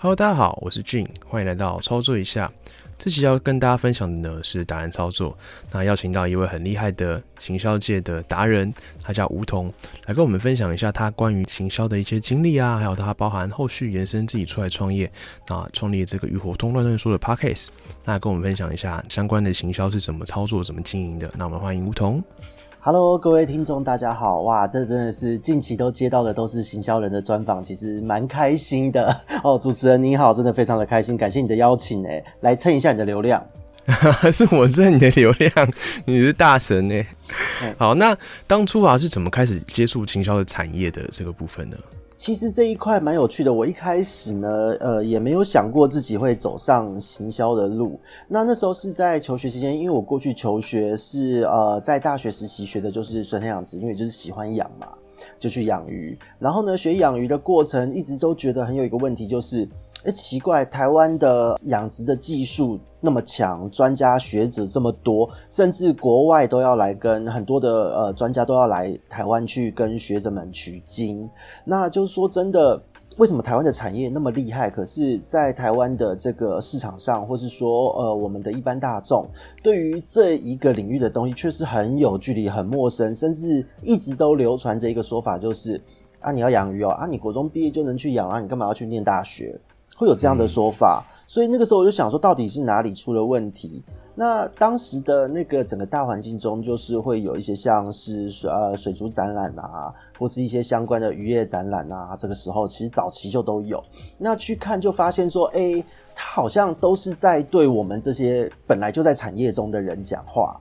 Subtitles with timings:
[0.00, 2.48] Hello，大家好，我是俊，欢迎来到操作一下。
[2.96, 5.36] 这期要跟大家分享的呢是答案操作。
[5.72, 9.74] 那邀请到一位很厉害的行销界的达人，他叫吴桐，
[10.06, 15.10] 来跟我们分享一下他关于行销的一些经历啊，还有他包含后续延伸自己出来创业，
[15.48, 17.70] 那创立这个与火通乱乱说的 Podcast，
[18.04, 21.28] 那跟我们分享一下相关的行销是怎么操作、怎么经营的。
[21.36, 22.22] 那我们欢迎吴桐。
[22.80, 24.42] Hello，各位听众，大家好！
[24.42, 29.58] 哇，这真的是近期都接到的都是行销人的专访，其实蛮开心的 哦。
[29.60, 33.44] 主持人你好，真的非常的开心，感谢你的邀请哎，来蹭一下你的流量。
[34.32, 35.52] 是我蹭你的流量，
[36.04, 37.04] 你是大神哎。
[37.76, 41.76] 好，那当初啊是怎么开始接触行销的产业的这个部分呢？
[42.18, 43.54] 其实这一块蛮有趣的。
[43.54, 44.48] 我一开始呢，
[44.80, 47.98] 呃，也没有想过自己会走上行销的路。
[48.26, 54.88] 那那时候是在求学期间，因为我过去求学是呃在大学时期学的就是水产养殖，因为就是喜欢养嘛，
[55.38, 56.18] 就去养鱼。
[56.40, 59.68] 然后呢，学养鱼的过程一直都觉得很有一个问题，就是，
[60.08, 71.28] 哎，奇怪，台湾的养殖的技术那么强，专家学者这么多，甚至国外都要来跟很多的呃专家都要来台湾去跟学者们取经。
[71.62, 72.82] 那就是说真的，
[73.18, 74.70] 为什么台湾的产业那么厉害？
[74.70, 79.28] 可是，在台湾的这个市场上，或是说呃我们的一般大众，
[79.62, 85.78] 对于这一个领域的东西，却是很有距离、很陌生，甚至一直都流传着一个说法，就是
[86.20, 89.60] 啊你要养鱼哦，啊你国中毕业就能去养啊，你干嘛要去念大学？
[89.98, 91.04] 会有这样的说法。
[91.26, 93.82] 所以那个时候我就想说，到底是哪里出了问题？
[94.14, 102.16] 那当时的那个整个大环境中，就是会有一些像是呃水族展览啊，或是一些相关的渔业展览啊。
[102.18, 103.82] 这个时候其实早期就都有。
[104.16, 105.84] 那去看就发现说，哎、
[106.14, 110.60] 他好像都是在对我们这些本来就在产业中的人讲话。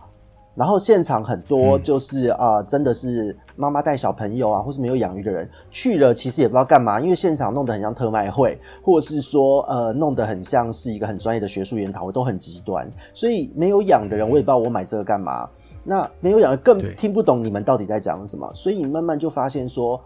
[0.57, 12.91] 然后现场很多就是啊、呃真的是妈妈带小朋友啊，或是没有养鱼的人去了，其实也不知道干嘛，因为现场弄得很像特卖会，或者是说呃弄得很像是一个很专业的学术研讨会，都很极端。
[13.13, 15.47] 所以没有养的人，我也不知道我买这个干嘛。
[15.83, 20.01] 那没有养的更对听不懂你们到底在讲什么，所以你慢慢就发现说，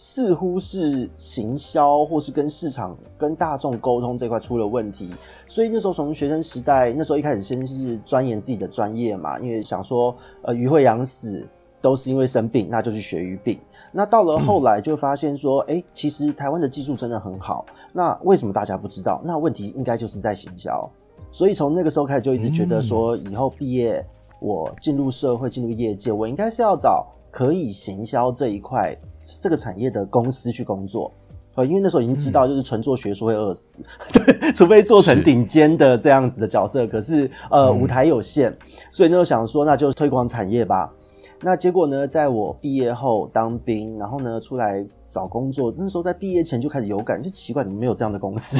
[0.00, 5.12] 似乎是行销或是跟市场、跟大众沟通这块出了问题，
[5.48, 11.44] 所以那时候从学生时代，那时候一开始先是钻研自己的专业嘛，因为想说，呃，鱼会养死
[11.82, 13.58] 都是因为生病，那就去学鱼病。
[13.90, 19.20] 那到了后来就发现说， 哎、其实台湾的技术真的很好，那为什么大家不知道？
[19.24, 20.88] 那问题应该就是在行销。
[21.32, 24.06] 所以从那个时候开始就一直觉得说，以后毕业
[24.40, 28.96] 我进入社会、进入业界，我应该是要找可以行销这一块
[29.40, 31.12] 这个产业的公司去工作。
[31.54, 33.78] 呃，因为那时候已经知道，就是纯做学术会饿死，
[34.14, 36.86] 对，除非做成顶尖的这样子的角色。
[36.86, 38.56] 可是呃，舞台有限，
[38.92, 40.92] 所以那时候想说，那就推广产业吧。
[41.40, 48.56] 那结果呢，在我毕业后当兵，然后呢出来找工作，那时候在毕业前就开始有感，就奇怪怎么没有这样的公司，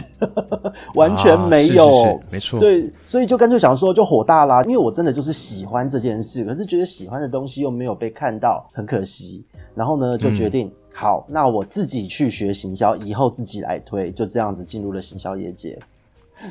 [0.97, 1.87] 完全没有。
[1.87, 2.59] 啊是是是没错。
[2.59, 9.45] 对，所以就干脆想说就火大啦，因为我真的就是喜欢这件事，可是觉得喜欢的东西又没有被看到，很可惜。
[9.79, 15.79] 然后呢，就决定、好，那我自己去学行销，以后自己来推，就这样子进入了行销业界。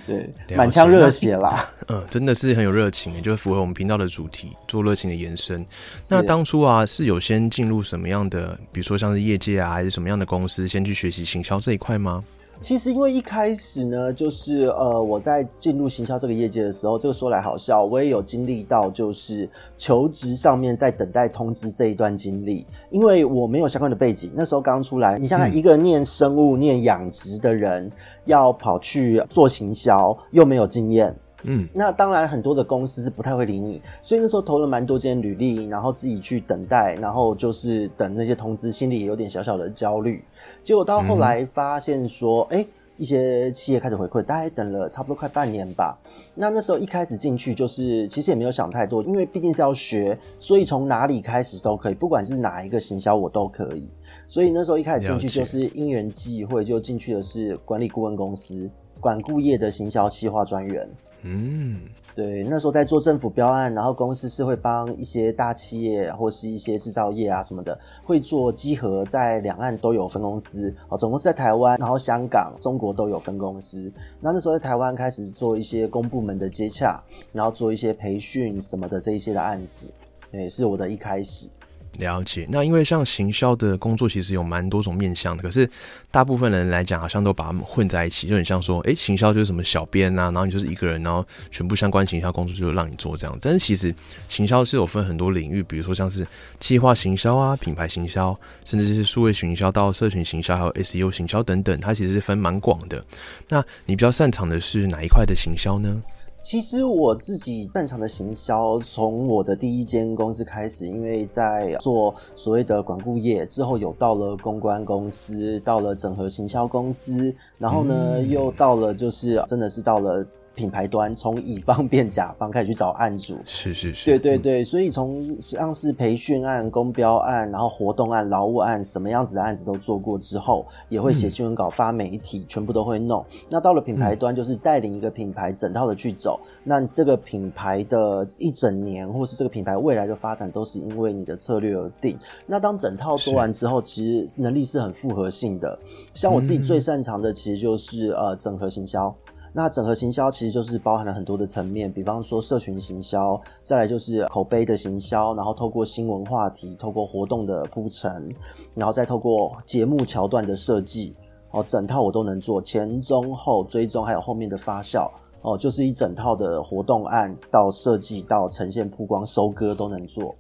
[0.06, 1.70] 对，解满腔热血啦。
[1.90, 5.66] 嗯， 真的是很有热情，也就是符合我们频道的主题，做热情的延伸。
[6.10, 12.24] 那当初啊，是有先进入什么样的，比如说像是业界啊，还是什么样的公司，先去学习行销这一块吗？
[12.60, 27.90] 其实因为一开始呢，就是呃，我在进入行销这个业界的时候，这个说来好笑，我也有经历到就是求职上面在等待通知这一段经历，因为我没有相关的背景，那时候刚出来，你想想一个念生物、念养殖的人，
[28.26, 31.16] 要跑去做行销，又没有经验。
[31.50, 40.22] 嗯，那当然，很多的公司是不太会理你，所以那时候投了蛮多间履历，然后自己去等待，然后就是等那些通知，心里也有点小小的焦虑。
[40.62, 42.66] 结果到后来发现说，哎、
[42.98, 45.98] 一些企业开始回馈，大概等了差不多快半年吧。
[46.36, 53.90] 那那时候一开始进去，就是其实也没有想太多，因为毕竟是要学，所以从哪里开始都可以，不管是哪一个行销我都可以。
[54.28, 60.90] 所以那时候一开始进去就是因缘际会，就进去的是管理顾问公司，管顾业的行销企划专员。
[61.30, 61.82] 嗯，
[62.16, 73.92] 对，那时候在做政府标案，然后公司是会帮一些大企业或是一些制造业啊什么的，会做集合，在两岸都有分公司哦，总公司在台湾，然后香港、中国都有分公司。
[74.22, 77.04] 那那时候在台湾开始做一些公部门的接洽，
[77.34, 79.86] 然后做一些培训什么的这一些的案子，
[80.32, 81.50] 也是我的一开始。
[81.98, 85.70] 了解，那因为像行销的工作其实有蛮多种面向的，可是
[86.12, 93.38] 大部分人来讲好像都把它们混在一起，就很像说，哎，行销就是什么小编呐，然后你就是一个人，然后全部相关行销工作就让你做这样。
[93.42, 93.94] 但是其实
[94.28, 96.26] 行销是有分很多领域，比如说像是
[96.60, 103.04] 计划行销啊、品牌行销，甚至是数位行销到社群行销，还有 SEO 行销等等，它其实是分蛮广的。
[103.50, 106.02] 那你比较擅长的是哪一块的行销呢？
[106.50, 120.26] 其实我自己擅长的行销，从我的第一间公司开始，因为在做所谓的管顾业之后，有到了公关公司，到了整合行销公司，然后呢，又到了就是真的是到了。
[120.58, 133.24] 品牌端从乙方变甲方开始去找案主，是是是，对对对，所以从像是培训案、公标案，然后活动案、劳务案，什么样子的案子都做过之后，也会写新闻稿、发媒体，全部都会弄。
[133.52, 136.40] 那到了品牌端，就是带领一个品牌整套的去走。
[136.64, 142.18] 那这个品牌的一整年，或是这个品牌未来的发展，都是因为你的策略而定。
[142.48, 145.78] 那当整套做完之后，其实能力是很复合性的。
[146.16, 149.14] 像我自己最擅长的，其实就是呃整合行销。
[149.54, 158.30] 那整合行销其实就是包含了很多的层面，比方说社群行销，再来就是口碑的行销，然后透过新闻话题，透过活动的铺陈，
[158.76, 161.16] 然后再透过节目桥段的设计，
[161.52, 165.10] 哦，整套我都能做，前中后追踪，还有后面的发酵，
[165.42, 170.36] 哦，就是一整套的活动案到设计到呈现曝光收割都能做。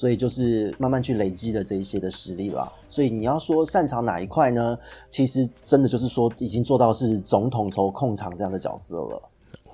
[0.00, 2.72] 所以就是慢慢去累积的这一些的实力吧。
[2.88, 4.78] 所以你要说擅长哪一块呢？
[5.10, 9.22] 其实真的就是说已经做到是总统筹控场这样的角色了。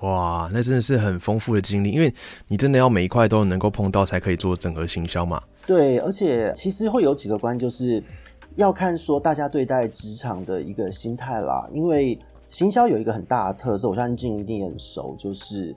[0.01, 2.13] 哇，那真的是很丰富的经历，因为
[2.49, 5.41] 你真的要每一块都能够碰到，才可以做整合行销嘛。
[5.65, 8.03] 对，而且其实会有几个关，就是
[8.55, 11.65] 要看说大家对待职场的一个心态啦。
[11.71, 12.19] 因为
[12.49, 15.73] 行销有一个很大的特色，我相信俊一定很熟，就是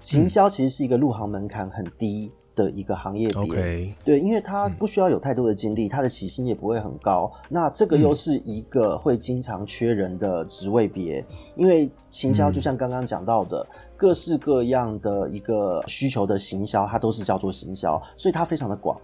[0.00, 2.32] 行销其实是一个入行门槛很低。
[2.54, 7.30] 的一个行业别，对，因为他不需要有太多的精力，他的起薪也不会很高。
[7.48, 11.24] 那这个又是一个会经常缺人的职位别，
[11.56, 13.66] 因为行销就像刚刚讲到的，
[13.96, 18.98] 各式各样的一个需求的行销，它都是叫做行销，所以它非常的广。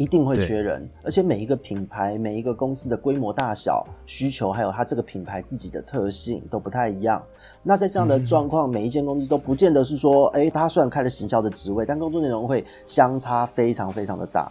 [0.00, 7.22] 一定会缺人，而且每一个品牌、每一个公司的规模大小、需求，还有它这个品牌自己的特性都不太一样。
[7.62, 14.50] 那在这样的状况，每一间公司都不见得是说，哎，他虽然开了行销的职位，但工作内容会相差非常非常的大。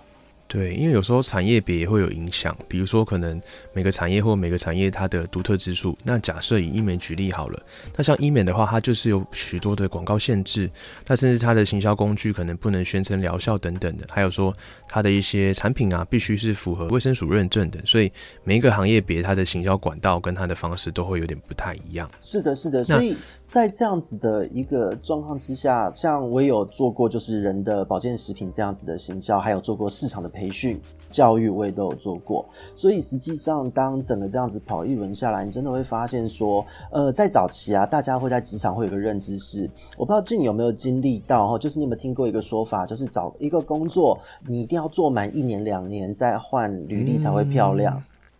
[0.50, 3.40] 对，因为有时候产业别也会有影响，比如说可能
[3.72, 5.96] 每个产业或每个产业它的独特之处。
[6.04, 7.64] 那假设以医美举例好了，
[7.96, 10.68] 那像医美的话，它就是有许多的广告限制，
[11.06, 14.52] 那甚至它的行销工具可能不能宣称疗效等等的，还有说
[14.88, 18.12] 它的一些产品啊，必须是符合卫生署认证的，所以
[18.44, 22.10] 每一个行业别它的行销管道跟它的方式都会有点不太一样。
[22.24, 23.16] 是的，是的，所以。
[23.50, 30.80] 在这样子的一个状况之下，像我也有做过就是人的保健食品这样子的行销，还有做过市场的培训
[31.10, 32.48] 教育，我也都有做过。
[32.76, 39.68] 所以实际上，当整个这样子跑一轮下来，你真的会发现说，呃，在早期啊，大家会在职场会有个认知是，
[39.98, 44.16] 我不知道静有没有经历到哈，就是你有没有听过一个说法，就是找一个工作，
[44.46, 48.00] 你一定要做满一年两年再换履历才会漂亮。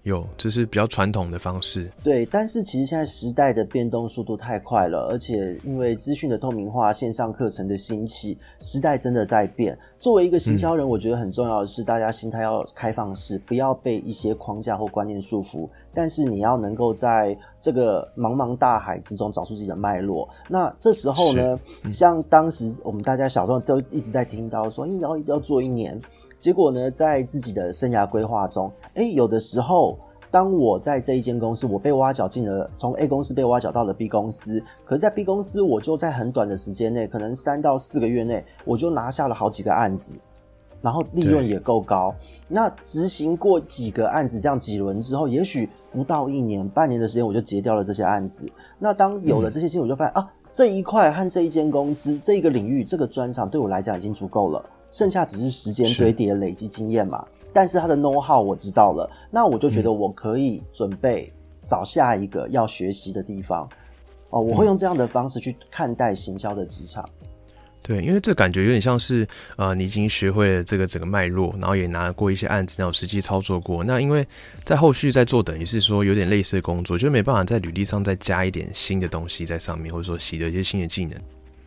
[0.10, 1.90] 有，这是比较传统的方式。
[2.04, 9.78] 对，但是其实现在时代的变动速度太快了，而且因为资讯的透明化、线上课程的兴起，时代真的在变。
[10.00, 15.70] 作为一个行销人，我觉得很重要的是，大家心态要开放式，不要被一些框架或观念束缚。
[15.94, 20.28] 但是你要能够在这个茫茫大海之中找出自己的脉络。
[20.48, 21.60] 那这时候呢，
[21.92, 26.00] 像当时我们大家小时候都一直在听到说，你要要做一年。
[26.40, 30.00] 结果呢，在自己的生涯规划中，哎，有的时候，
[30.32, 40.18] 当我在这一间公司，我被挖角进了，从 A 公司被挖角到了 B 公司，可是，在 B 公司，我就在很短的时间内，可能三到四个月内，我就拿下了好几个案子，
[40.80, 42.16] 然后利润也够高。
[42.48, 48.50] 那执行过几个案子，这样几轮之后，也许不到一年、半年的时间，我就结掉了这些案子。
[48.78, 54.64] 那当有了这些新闻，我就发现啊，这一块和这一间公司、这一个领域、这个专长，对我来讲已经足够了。
[54.92, 57.26] 剩下只是时间堆叠、累积经验嘛。
[57.52, 61.34] 但是他的 know how 我知道了，那我就觉得我可以准备
[61.66, 63.68] 找下一个要学习的地方。
[64.30, 67.04] 哦，我会用这样的方式去看待行销的职场。
[67.82, 73.84] 对，因为这感觉有点像是，呃，你已经学会了这个整个脉络，然后也拿过一些案子，然后实际操作过。
[73.84, 74.24] 那因为
[74.64, 81.20] 在后续在做，等于是说有点类似的工作，就没办法在履历上再加一点新的东西在上面，或者说习得一些新的技能。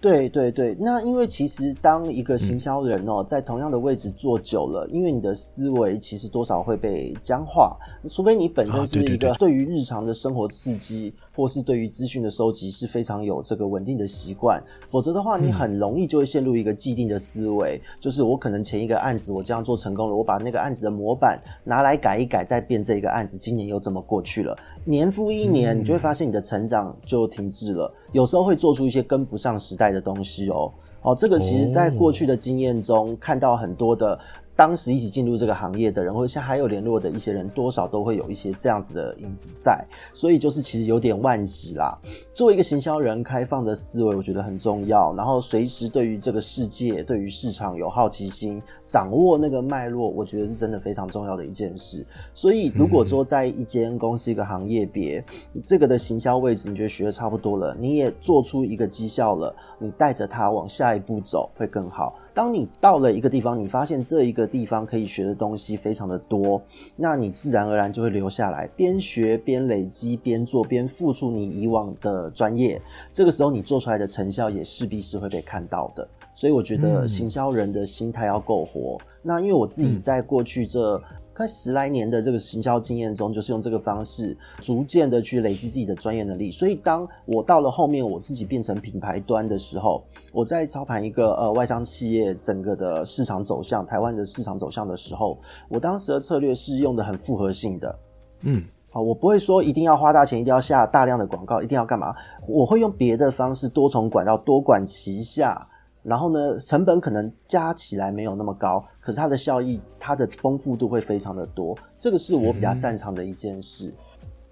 [0.03, 7.77] 对对对，那因为其实当一个行销人哦，在同样的位置坐久了，因为你的思维其实多少会被僵化，
[8.11, 9.53] 除非你本身是一个对。
[9.53, 27.93] 于日常的生活刺激，或是对于资讯的收集是非常有这个稳定的习惯，否则的话，你很容易就会陷入一个既定的思维，就是我可能前一个案子我这样做成功了，我把那个案子的模板拿来改一改，再变这一个案子，今年又这么过去了，年复一年，你就会发现你的成长就停滞了。
[28.13, 30.73] 有时候会做出一些跟不上时代的东西哦，
[31.03, 34.19] 哦，这个其实在过去的经验中看到很多的。
[34.55, 41.99] 当时一起进入这个行业的人，或者像还有联络的一些人，多少都会有一些这样子的影子在，所以就是其实有点万喜啦。
[42.35, 52.05] 作为一个行销人，开放的思维我觉得很重要，然后随时对于这个世界、对于市场有好奇心，掌握那个脉络，我觉得是真的非常重要的一件事。
[52.35, 55.25] 所以如果说在一间公司、一个行业别，
[55.67, 62.15] 这个的行销位置，你觉得学的差不多了，你也做出一个绩效了，你带着他往下一步走会更好。
[62.35, 66.61] 当你到了一个地方，你发现这一个地方可以学的东西非常的多，
[66.97, 72.81] 那你自然而然就会留下来，边学边累积，边做边付出你以往的专业。
[73.13, 76.07] 这个时候你做出来的成效也势必是会被看到的。
[76.35, 78.99] 所以我觉得行销人的心态要够活。
[79.23, 81.03] 那因为我自己在过去这。
[81.35, 86.51] 快十来年的这个行销经验中，就是用这个方式逐渐的去累积自己的专业能力。
[86.51, 95.39] 所以，当我到了后面我自己变成品牌端的时候，我在操盘一个呃外商企业整个的市场走向，台湾的市场走向的时候，
[95.71, 97.99] 我当时的策略是用的很复合性的。
[98.43, 102.15] 嗯，好，我不会说一定要花大钱，一定要下大量的广告，一定要干嘛？
[102.47, 105.67] 我会用别的方式，多重管道，多管齐下。
[106.03, 111.79] 然后呢，成本可能加起来没有那么高，可是它的效益、它的丰富度会非常的多。
[111.97, 113.95] 这个是我比较擅长的一件事。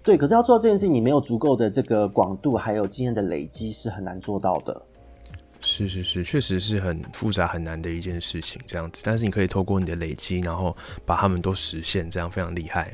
[0.01, 4.81] 对，可是要做到这件事，你没有足够的这个广度，还有经验的累积，是很难做到的。
[5.59, 9.03] 是是是，确实是很复杂很难的一件事情，这样子。
[9.05, 12.91] 但是你可以透过你的累积，然后把他们都实现，这样非常厉害。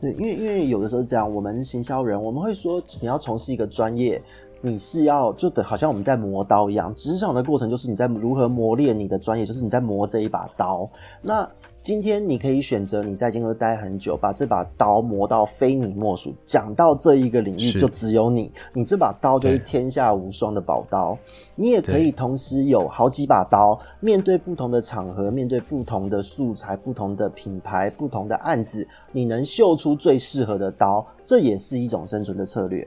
[0.00, 4.22] 对，因为因为有的时候这样，我们行销人，我们会说你要从事一个专业。
[4.60, 10.88] 你是要就等好像我们在磨刀一样，职场的过程就是你在如何磨练你的专业，就是你在磨这一把刀。
[11.22, 11.48] 那
[11.80, 16.34] 今天你可以选择你在金科待很久，把这把刀磨到非你莫属。
[16.44, 21.16] 讲到这一个领域，就只有你，你这把刀就是天下无双的宝刀。
[21.54, 32.86] 你也可以同时有好几把刀，面对不同的场合，面对不同的素材、不同的品牌、不同的案子，你能秀出最适合的刀，这也是一种生存的策略。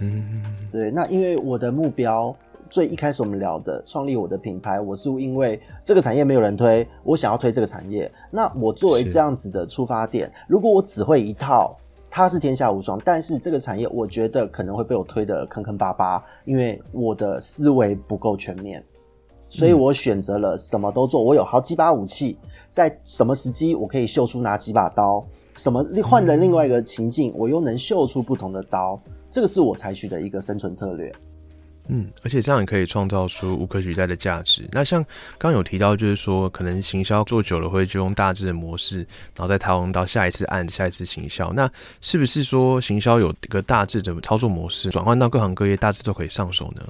[0.00, 2.34] 嗯，对，那因为我的目标，
[2.68, 8.10] 最一开始我们聊的创立我的品牌，我是因为这个产业没有人推，我想要推这个产业。
[8.30, 11.74] 那我作为这样子的出发点，如果我只会一套，
[12.10, 18.84] 它是天下无双，但是这个产业我觉得可能会被我推的坑坑巴巴，因为我的思维不够全面，
[19.48, 21.22] 所以我选择了什么都做。
[21.22, 22.38] 我有好几把武器，
[22.70, 25.24] 在什么时机我可以秀出哪几把刀，
[25.56, 29.00] 什么换了另外一个情境，我又能秀出不同的刀。
[29.36, 31.14] 这个是我采取的一个生存策略，
[31.88, 34.66] 嗯，而且这样也可以创造出无可取代的价值。
[34.72, 35.04] 那像
[35.36, 39.00] 刚有提到，就是说可能行销做久了会就用大致的模式，
[39.34, 41.52] 然后再套用到下一次案、下一次行销。
[41.52, 46.82] 那是不是说行销有一个大致的操作模式，转换到各行各业大致都可以上手呢？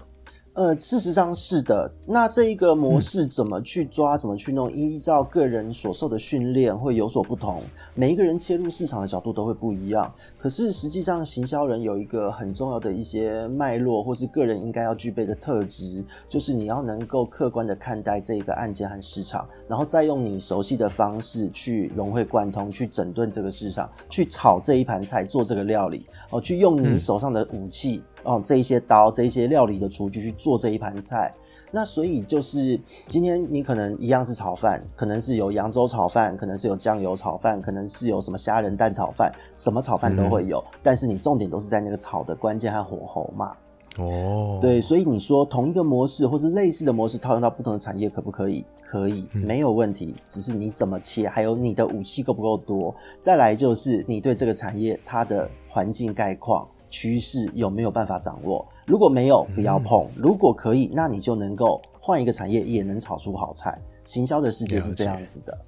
[0.57, 1.93] 呃，事实上是的。
[2.07, 4.73] 那这一个模式怎么去抓，怎么去弄？
[4.73, 7.63] 依照个人所受的训练会有所不同，
[7.95, 10.11] 每一个人切入市场的角度都会不一样。
[10.39, 28.03] 可是实际上，行销人有一个很重要的一些脉络，或是个人应该要具备的特质，就是你要能够客观的看待这一个案件和市场，然后再用你熟悉的方式去融会贯通，去整顿这个市场，去炒这一盘菜，做这个料理，哦，去用你手上的武器。
[28.27, 31.33] 哦，这一些刀，这一些料理的厨具去做这一盘菜，
[31.71, 43.53] 那所以就是今天你可能一样是炒饭，可能是有扬州炒饭，可能是有酱油炒饭，可能是有什么虾仁蛋炒饭，什么炒饭都会有，但是你重点都是在那个炒的关键和火候嘛。
[43.99, 48.65] 哦，对，所以你说同一个模式或是类似的模式套用到不同的产业可不可以？
[48.83, 52.95] 可以，没有问题，只是你怎么切，还有你的武器够不够多。
[53.19, 56.69] 再来就是你对这个产业它的环境概况。
[56.89, 58.67] 趋势有没有办法掌握？
[58.87, 63.77] 如果没有，不要碰；如果可以，那你就能够换一个产业，也能炒出好菜。
[64.05, 65.59] 行销的世界是这样子的。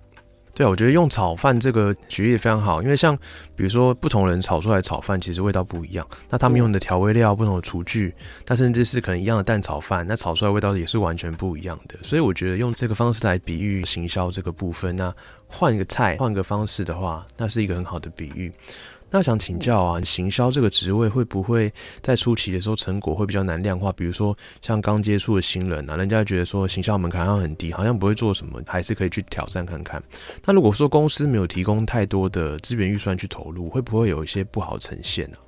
[0.54, 3.16] 对啊，我觉得用炒饭这个举例非常好，因为像
[3.54, 6.04] 比如说不同人炒出来炒饭，其实味道不一样。
[6.28, 8.12] 那他们用的调味料、不同的厨具，
[8.44, 11.96] 它甚至是可能一样的蛋炒饭，那炒出来味道也是完全不一样的。
[12.02, 15.14] 所以我觉得用这个方式来比喻行销这个部分，那
[15.46, 18.52] 换一个菜、换个方式的话，那是一个很好的比喻。
[19.10, 21.72] 那想请教啊，行销这个职位会不会
[22.02, 23.90] 在初期的时候成果会比较难量化？
[23.92, 30.02] 比如说像刚接触的新人啊，人家觉得说行销门槛好像很低，好像不会做什么，还是可以去挑战看看。
[30.44, 35.38] 那如果说公司没有提供太多的资源预算去投入，会不会有一些不好呈现呢？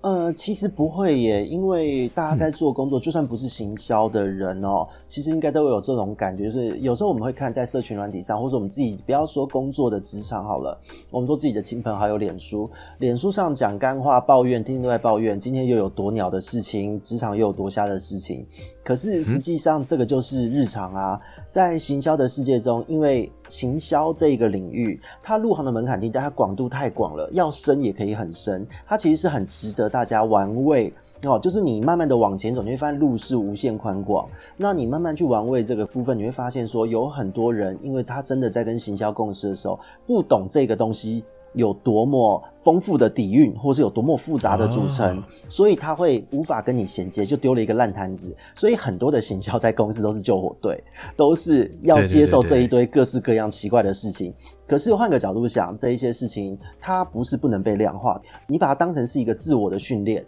[0.00, 18.46] 呃，其实不会耶，因为大家在做工作，就算不是行销的人哦，其实应该都有这种感觉，就是有时候我们会看在社群软体上，或者我们自己不要说工作的职场好了，我们说自己的亲朋好友，脸书，脸书上讲干话，抱怨，天天都在抱怨，今天又有多鸟的事情，职场又有多瞎的事情。
[18.84, 21.20] 可是实际上，这个就是日常啊。
[21.48, 28.66] 在行销的世界中，因为行销这个领域，它入行的门槛低，但它广度太广了，要深也可以很深。
[28.86, 30.92] 它其实是很值得大家玩味
[31.24, 31.38] 哦。
[31.38, 34.26] 就是你慢慢的往前走，你会发现路是无限宽广。
[34.56, 41.24] 那你慢慢去玩味这个部分，你会发现说，有很多人，因为他真的在跟行销共事的时候，不懂这个东西。
[41.54, 48.36] 有多么丰富的底蕴，或是有多么复杂的组成，所以他会无法跟你衔接，就丢了一个烂摊子。
[48.54, 50.82] 所以很多的行销在公司都是救火队，
[51.16, 54.32] 都是要接受这一堆各式各样奇怪的事情。
[54.66, 60.24] 可是换个角度想，这一些事情它不是不能被量化，你把它当成是一个自我的训练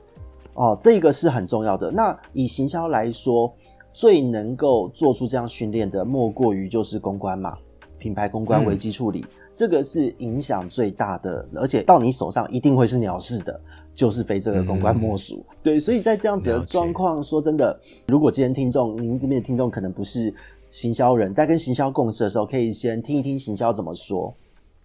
[0.54, 1.90] 哦，这个是很重要的。
[1.90, 3.52] 那以行销来说，
[3.92, 7.56] 最能够做出这样训练的，莫过于就是公关嘛，
[7.98, 9.24] 品牌公关危机处理。
[9.60, 13.60] 这个是影响最大的，而且到你手上一定会是鸟事的，
[13.94, 15.44] 就是非这个公关莫属。
[15.62, 20.32] 对，所以在这样子的状况，说真的，如果今天听众，您这边的听众可能不是
[20.70, 24.34] 行销人，在跟行销共事的时候，可以先听一听行销怎么说。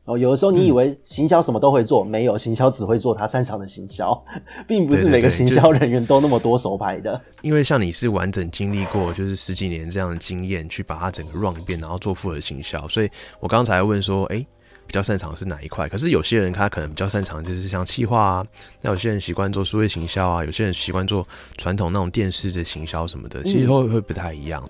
[0.03, 4.23] 哦，有的时候你以为行销什么都会做，没有，行销只会做他擅长的行销，
[4.67, 7.19] 并不是每个行销人员都那么多手牌的。
[7.41, 14.45] 因为像你是完整经历过就是十几年这样的经验，去把它整个 run 一遍，然后做复合行销，所以我刚才问说，哎。
[14.87, 15.87] 比较擅长是哪一块？
[15.89, 18.45] 可是有些人他可能比较擅长就是像企划啊，
[18.81, 21.27] 那有些人习惯做数位行销啊，有些人习惯做
[21.57, 24.63] 传统那种电视的行销什么的，其实会会不太一样。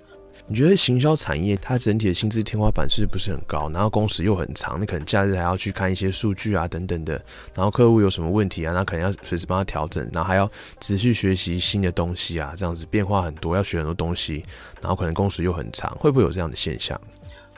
[0.47, 3.67] 你觉得行销产业它整体的薪资天花板是不是很高？
[3.71, 7.19] 然后工时又很长，你可能假日还要去看一些数据啊等等的，
[7.55, 10.47] 然后客户有什么问题啊，那可能要随时帮他调整，然后还要
[10.79, 14.45] 持续学习新的东西啊，这样子变化很多，要学很多东西，
[14.81, 16.99] 然后可能工时又很长，会不会有这样的现象？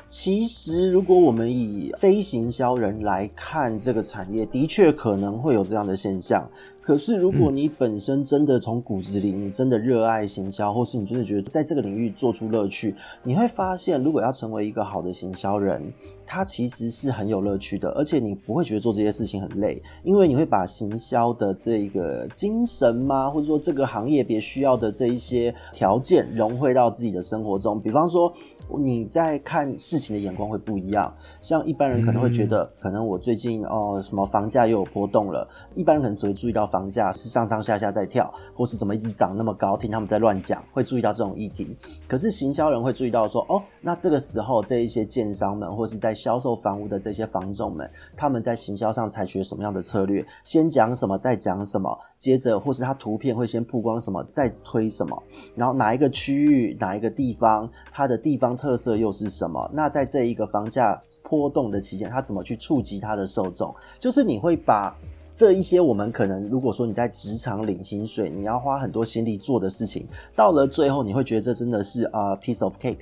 [0.09, 6.49] 其实，如果我们以非行销人来看这个产业，的确可能会有这样的现象。
[6.81, 15.81] 可是，如果你本身真的从骨子里，你真的热爱行销，或是你真的觉得在这个领域做出乐趣，你会发现，如果要成为一个好的行销人，
[16.25, 27.81] 他其实是很有乐趣的，而且你不会觉得做这些事情很累，因为你会把行销的这个精神吗，或者说这个行业别需要的这一些条件融汇到自己的生活中。
[27.81, 28.31] 比方说，
[28.79, 31.13] 你在看事情的眼光会不一样。
[31.41, 41.77] 像一般人可能会觉得，可能我最近哦什么房价又有波动了，一般人可能只会注意到房价是上上下下在跳，或是怎么一直涨那么高，听他们在乱讲，会注意到这种议题。
[42.07, 50.25] 可是行销人会注意到说，哦，那这个时候这一些建商们，或是在销售房屋的这些房仲们，他们在行销上采取什么样的策略？
[50.43, 55.23] 先讲什么，再讲什么，接着或是他图片会先曝光什么，再推什么，
[55.55, 59.69] 然后哪一个区域、哪一个地方，它的地方特色又是什么？
[59.71, 60.99] 那在这一个房价。
[61.29, 63.75] 波动的期间，它怎么去触及它的受众？
[63.99, 64.95] 就是你会把
[65.33, 72.99] 这一些我们可能，如果说你在职场领薪水，你要花很多心力做的事情，到了最后，你会觉得这真的是啊，piece of cake，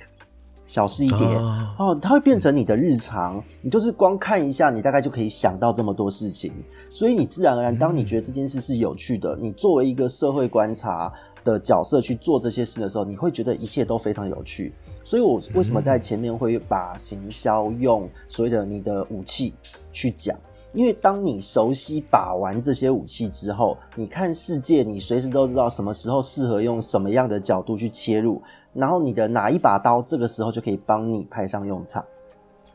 [0.66, 1.40] 小事一点
[1.78, 3.40] 哦，它会变成你的日常。
[3.62, 6.52] 你就是光看一下，你大概就可以想到这么多事情。
[6.90, 11.12] 所以你自然而然，当你觉得这件事是有趣的，你作为一个社会观察
[11.44, 14.74] 的角色去做这些事的时候，你会觉得一切都非常有趣。
[15.06, 19.54] 所以，我为什么在前面会把行销用所谓的你的武器
[19.92, 20.36] 去讲？
[20.72, 28.42] 因为当你熟悉把玩这些武器之后，你看世界，你随时都知道什么时候适合用什么样的角度去切入，
[28.72, 32.04] 然后你的哪一把刀，这个时候就可以帮你派上用场。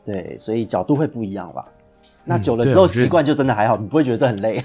[0.02, 1.66] 对，所以角度会不一样吧？
[2.24, 4.64] 那久了之后，习惯就真的还好，你不会觉得这很累，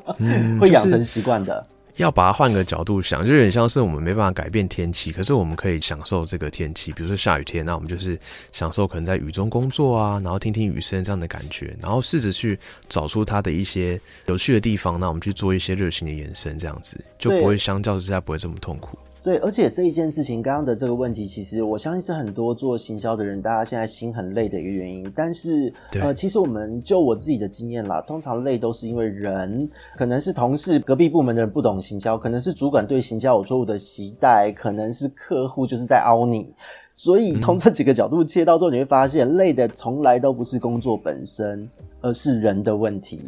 [0.58, 1.62] 会养成习惯的。
[1.96, 6.92] 要把它换个角度想，就有点像是我们没办法改变天气，可是我们可以享受这个天气。
[6.92, 8.18] 比如说下雨天，那我们就是
[8.50, 18.98] 享受可能在雨中工作啊，然后听听雨声这样的感觉，然后试着去找出它的一些有趣的地方，那我们去做一些热情的延伸，这样子就不会相较之下不会这么痛苦。
[19.22, 25.08] 对，而且这一件事情，刚刚的这个问题，其实我相信是很多做行销的人，大家现在心很累的一个原因。
[25.14, 36.52] 但是，呃，其实我们就我自己的经验啦，通常累都是因为人，可能是同事、隔壁部门的人不懂行销，可能是主管对行销有错误的期待，可能是客户就是在凹你。
[36.96, 43.20] 所以，从这几个角度切到之后，你会发现，累的从来都不是工作本身，而是人的问题。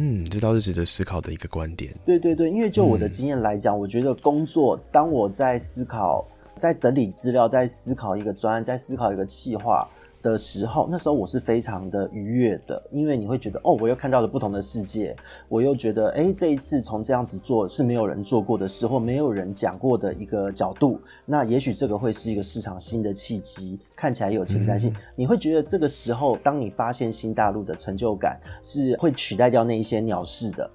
[0.00, 1.92] 嗯，这倒是值得思考的一个观点。
[2.04, 6.24] 对对对，因为就我的经验来讲，我觉得工作当我在思考、
[6.56, 9.88] 在整理资料、在思考一个专案、在思考一个企划。
[10.22, 15.14] 的时候，那时候我是非常的愉悦的，因为你会觉得哦，我又看到了不同的世界，
[15.48, 24.94] 我又觉得哎，这一次从这样子做是没有人做过的事，或没有人讲过的一个角度，那也许这个会是一个市场新的契机，看起来有前瞻性。
[25.14, 30.70] 你会觉得这个时候，当你发现新大陆的成就感是会取代掉那一些鸟事的。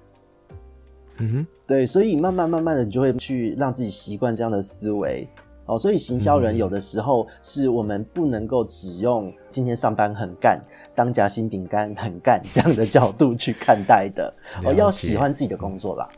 [1.18, 5.28] 嗯哼，对，所以慢慢慢慢的，你就会去让自己习惯这样的思维。
[5.66, 10.60] 哦，所以行销人有的时候是我们不能够只用今天上班很干，
[10.94, 14.32] 当夹心饼干很干这样的角度去看待的。
[14.62, 16.08] 哦，要喜欢自己的工作啦。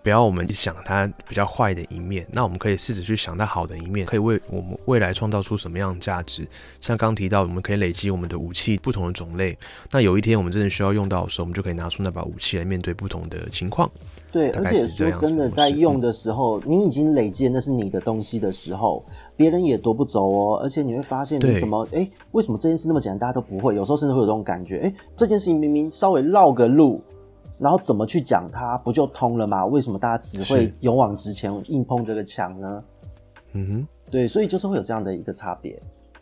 [0.00, 6.48] 不要我们想它比较坏的一面，那我们可以试着去想它好的一面，可以为我们未来创造出什么样的价值。
[6.80, 9.58] 像刚提到，我们可以累积我们的武器，不同的种类。
[9.90, 13.90] 那有一天我们真的需要用到的时候，我们就可以拿出那把武器来面对不同的情况。
[14.30, 19.02] 对，而且说真的，在用的时候，你已经累积那是你的东西的时候，
[19.34, 20.60] 别人也夺不走哦。
[20.62, 23.74] 而且你会发现，你怎么哎，为什么这件事那么简单，大家都不会？
[23.74, 27.00] 有时候甚至会有这种感觉，哎，这件事情明明稍微绕个路，
[27.58, 29.64] 然后怎么去讲它，不就通了吗？
[29.64, 32.84] 为什么大家只会勇往直前，硬碰这个墙呢？
[33.54, 35.80] 嗯哼，对，所以就是会有这样的一个差别。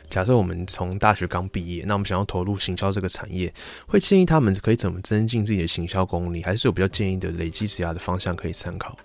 [0.09, 3.53] 假设我们从大学刚毕业，那我们想要投入行销这个产业，
[3.87, 8.97] 会建议他们可以怎么增进自己的行销功力，还是有比较建议的累积职涯的方向可以参考？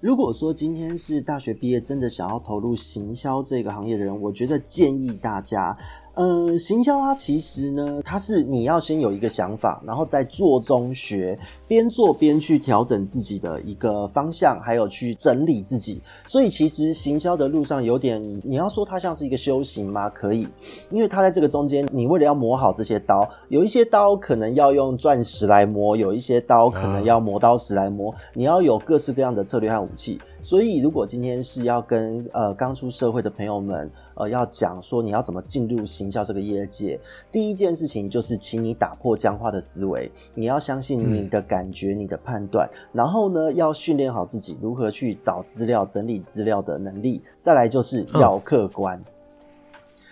[0.00, 5.76] 如果说今天是大学毕业，真的想要投入行销这个行业的人，我觉得建议大家。
[6.18, 16.02] 呃，行销啊，其实呢，它是你要先有一个想法，然后在做中学，边做边去调整自己的一个方向，还有去整理自己。
[16.26, 20.10] 所以其实行销的路上有点，你要说它像是一个修行吗？
[20.10, 20.44] 可以，
[20.90, 30.20] 因为它在这个中间，你为了要磨好这些刀，有一些刀可能要用钻石来磨，有一些刀可能要磨刀石来磨，你要有各式各样的策略和武器。
[30.40, 36.98] 所以，如果今天是要跟呃刚出社会的朋友们，呃，要讲说你要怎么进入行销这个业界，
[37.30, 47.22] 第一件事情就是，请你打破僵化的思维，你要相信你的感觉、你的判断，然后呢，要训练好自己如何去找资料、整理资料的能力。
[47.38, 49.00] 再来就是要客观。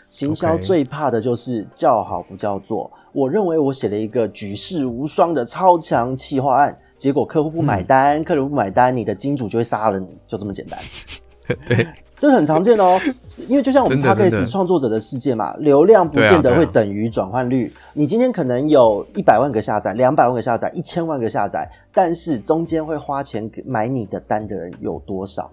[0.08, 2.88] 行销最怕的就是叫好不叫座。
[3.12, 6.78] 我认为我写了一个举世无双的超强企划案。
[6.96, 10.80] 结果客户不买单，客人不买单，你的金主就会杀了你，就这么简单。
[11.66, 12.98] 对，这很常见哦。
[13.48, 17.72] 因为就像我们 podcast 创作者的世界嘛，流量不见得会等于转换率。
[17.92, 25.50] 你今天可能有一百万个下载，两百万个下载，一千万个下载，但是中间会花钱买你的单的人有多少？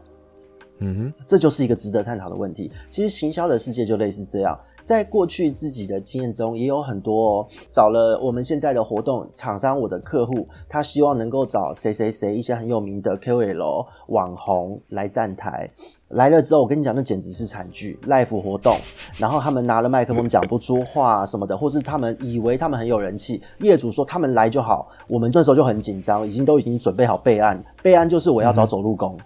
[0.80, 2.71] 嗯哼，这就是一个值得探讨的问题。
[2.89, 4.58] 其实行销的世界就类似这样。
[4.84, 15.69] 在过去自己的经验中，也有很多哦找了我们现在的活动厂商，我的客户，他希望能够找谁谁谁一些很有名的 KOL 网红来站台，
[16.13, 18.78] 来了之后，我跟你讲，那简直是惨剧，live 活动，
[19.17, 29.17] 然后他们拿了麦克风讲不出话什么的，或是他们以为他们很有人气，业主说他们来就好，我们这时候就很紧张，已经都已经准备好备案，备案就是我要找走路工。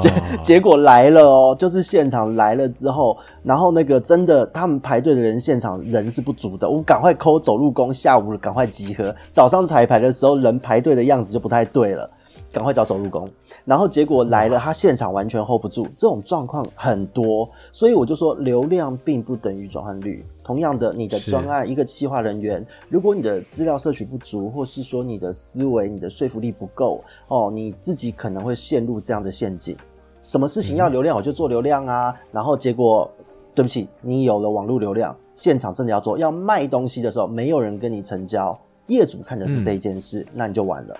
[0.00, 0.10] 结
[0.42, 12.10] 结果来了哦，就是现场来了之后，然后那个真的他们排队的人，现场人是不足的，我们赶快抠走路工，下午赶快集合，早上彩排的时候人排队的样子就不太对了。
[12.54, 13.28] 赶快找手入工，
[13.64, 20.24] 然后结果来了，他现场完全 hold 不住，这种状况很多，所以我就说流量并不等于转换率。
[20.44, 29.76] 同样的，你的专案一个企划人员，如果你的资料摄取不足，或是说你的思维、你的说服力不够，哦，你自己可能会陷入这样的陷阱。
[30.22, 33.10] 什么事情要流量，我就做流量啊，然后结果
[33.52, 40.96] 对不起，你有了网络流量，现场真的要做要卖东西的时候，没有人跟你成交，业主看的是这一件事，那你就完了。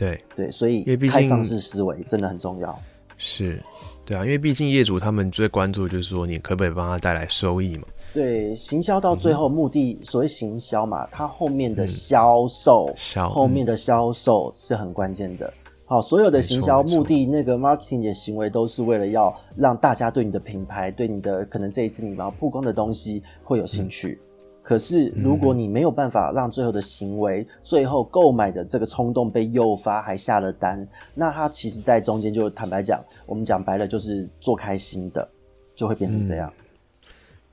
[0.00, 2.76] 对对，所以开放式思维真的很重要。
[3.18, 3.62] 是，
[4.06, 7.84] 对啊，因为毕竟业主他们最关注就是说，你可不可以帮他带来收益嘛？
[8.14, 12.88] 对，行销到最后目的，所谓行销嘛，它后面的销售，
[13.28, 15.52] 后面的销售是很关键的。
[15.84, 24.18] 好，所有的行销目的，那个 marketing 的行为，都是为了要让大家对你的品牌，对你的可能这一次你要曝光的东西会有兴趣。
[24.62, 35.26] 可是，如果你没有办法让最后的行为、最后购买的这个冲动被诱发，还下了单，那他其实，在中间就坦白讲，我们讲白了就是做开心的，
[35.74, 36.52] 就会变成这样。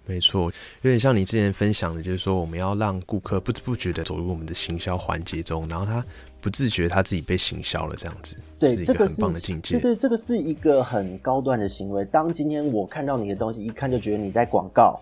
[0.06, 6.06] 没错，有点像你之前分享的，就是说我们要让顾客不知不觉的走入我们的行销环节中，然后他
[6.40, 8.36] 不自觉他自己被行销了，这样子。
[8.60, 9.80] 对，这个是很棒的境界。
[9.80, 12.06] 对对，这个是一个很高端的行为。
[12.06, 15.00] 当今天我看到你的东西，一看就觉得你在广告。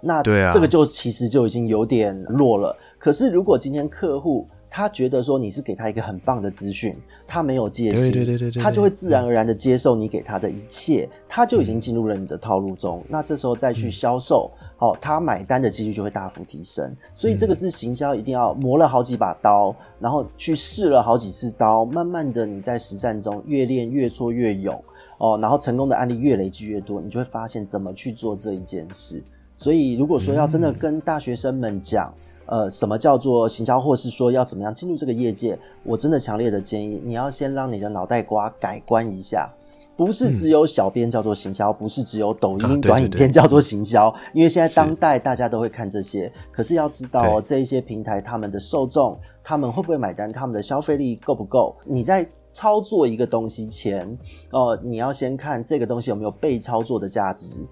[0.00, 2.76] 那这个就其实就已经有点弱了。
[2.98, 6.94] 可是如果今天客户他觉得说你是给他一个很棒的资讯，
[7.26, 13.02] 他没有戒对心，对对对对他就会自然而然的接受你给他的一切，他就已经进入了你的套路中。
[13.08, 16.94] 那这时候再去销售，哦，他买单的几率就会大幅提升。
[17.14, 24.84] 所以这个是行销一定要磨了好几把刀，然后去试了好几次刀，慢慢的你在实战中越练越挫越勇，
[25.16, 29.24] 哦，然后成功的案例越累积越多，你就会发现怎么去做这一件事。
[29.58, 32.10] 所以如果说要真的跟大学生们讲，
[32.46, 39.50] 呃，什么叫做行销，或是说要怎么样进入这个业界，我真的强烈的建议，你要先让你的脑袋瓜改观一下，
[39.96, 51.76] 不是只有小编叫做行销，不是只有抖音短影片叫做行销，因为现在当代大家都会看这些，可是要知道哦，这一些平台他们的受众，他们会不会买单，他们的消费力够不够？
[51.84, 54.16] 你在操作一个东西前，
[54.52, 57.62] 哦、你要先看这个东西有没有被操作的价值，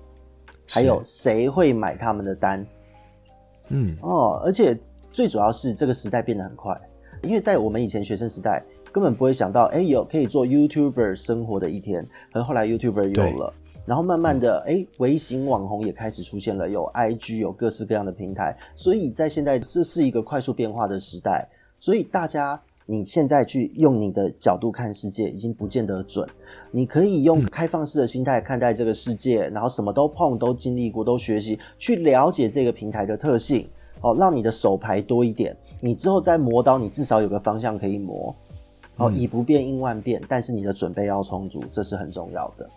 [0.69, 2.67] 还有谁会买他们的单。
[3.69, 4.79] 嗯，哦，而且
[5.11, 6.79] 最主要是这个时代变得很快，
[7.23, 12.07] 因为在我们以前学生时代，根本不会想到，哎，有可以做 YouTuber 生活的一天。
[12.33, 13.53] 可是后来 YouTuber 有了，
[13.87, 18.57] 然后慢慢的，哎，微型网红也开始出现了，有 IG，有各式各样的平台。
[18.75, 21.49] 所以在现在这是一个快速变化的时代，
[21.81, 22.61] 所以大家。
[22.87, 26.27] 你现在去用你的角度看世界，已经不见得准。
[26.71, 33.69] 你可以用开放式的心态看待这个世界，然后什么都碰，都经历过，都学习，去了解这个平台的特性。
[34.03, 38.35] 哦，让你的手牌多一点，你之后再磨刀，你至少有个方向可以磨。
[38.97, 42.71] 哦，以不变应万变，但是你的准备要充足，这是很重要的。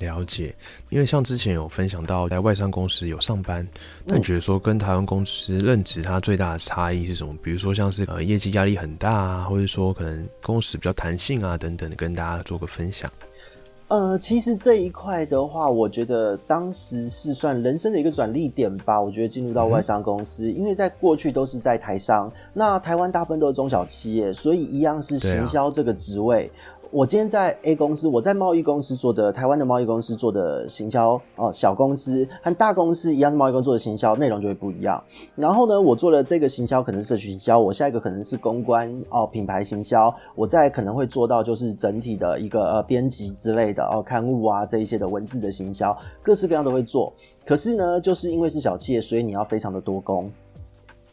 [0.00, 0.52] 了解。
[0.88, 3.66] 因为像之前有分享到在外商公司有上班，
[4.06, 7.32] 但你觉得说跟台湾公司任职它最大的差异是什么？
[7.42, 13.08] 比如说像是呃业绩压力很大啊，或者说可能工时比较弹性啊等等，跟大家做个分享。
[13.88, 19.00] 呃，其实这一块的话，我觉得当时是算人生的一个转捩点吧。
[19.00, 26.48] 我觉得进入到外商公司，因为在过去都是在台商，那台湾大部分都是中小企业，所以一样是行销这个职位。
[26.92, 35.00] 我今天在 A 公司，我在贸易公司做的台湾的贸易公司做的行销哦，小公司和大公司一样是贸易公司做的行销，内容就会不一样。
[35.36, 47.12] 然后呢，我做了这个行销可能是社区行销，我下一个可能是公关哦，品牌行销，我再可能会做到就是整体的一个呃编辑之类的哦，刊物啊这一些的文字的行销，各式各样都会做。
[47.46, 50.28] 可是呢，就是因为是小企业，所以你要非常的多工。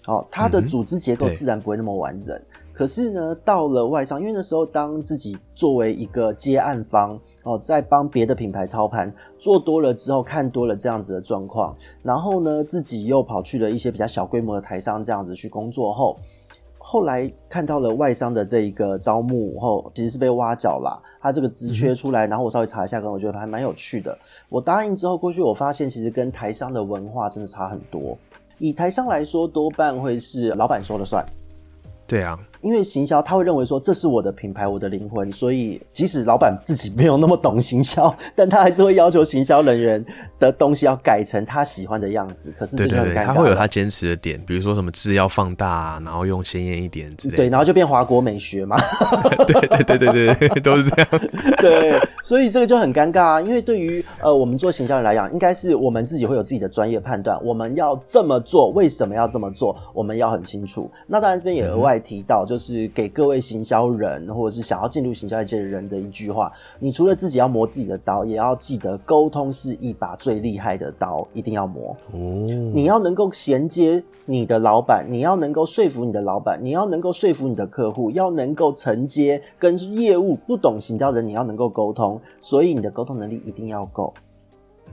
[0.07, 2.35] 哦，它的组织结构自然不会那么完整。
[2.77, 16.19] 可是呢，到了外商，因为那时候当自己作为一个接案方哦，在帮别的品牌操盘，做多了之后，看多了这样子的状况，然后呢，自己又跑去了一些比较小规模的台商这样子去工作后，
[16.77, 21.01] 后来看到了外商的这一个招募后，其实是被挖角啦。
[21.19, 24.15] 他这个职缺出来，然后我稍微查一下，跟我觉得还蛮有趣的。
[24.49, 28.15] 我答应之后过去，我发现其实跟台商的文化真的差很多。
[28.59, 31.25] 以台商来说，多半会是老板说了算。
[32.09, 40.03] 对啊，因为行销，他会认为说这是我的品牌，我的灵魂，所以即使老板自己没有那么懂行销，但他还是会要求行销人员
[40.39, 42.53] 的东西要改成他喜欢的样子。
[42.57, 48.77] 可是这对对对，就很尴尬他会有他坚持的点，比如说什么字要放大、啊，然后用鲜艳一点之类对，然后就变华国美学嘛。
[49.45, 51.07] 对对对对对对，都是这样。
[51.57, 53.41] 对，所以这个就很尴尬啊。
[53.41, 60.89] 因为对于呃我们做行销人来讲，应该是我们自己会有自己的专业判断，我们要这么做，为什么要这么做，我们要很清楚。
[61.05, 71.95] 那当然这边也额外提到，就是给各位行销人或者是想要进入行销界的人的一句话：你除了自己要磨自己的刀，也要记得沟通是一把最厉害的刀，一定要磨。
[72.13, 84.13] 哦，你要能够衔接你的老板，你要能够说服你的老板，你要能够说服你的客户，要能够承接跟业务不懂行销的人，你要能够沟通，所以你的沟通能力一定要够。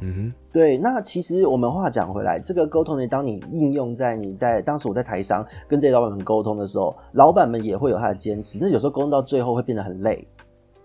[0.05, 10.27] 嗯对，那其实我们话讲回来，这个沟通呢，当你应用在你在当时我在台商跟这些老板们沟通的时候，老板们也会有他的坚持，那有时候沟通到最后会变得很累。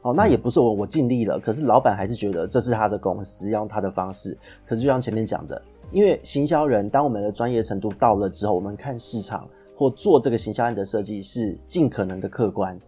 [0.01, 4.37] 哦，那也不是我我尽力了，可是老板还是觉得这是他的公司，要用他的方式。
[4.65, 12.79] 可是就像前面讲的，因为行销人，当我们的专业程度到了之后，我们看市场或做这个行销案的设计是尽可能的客观。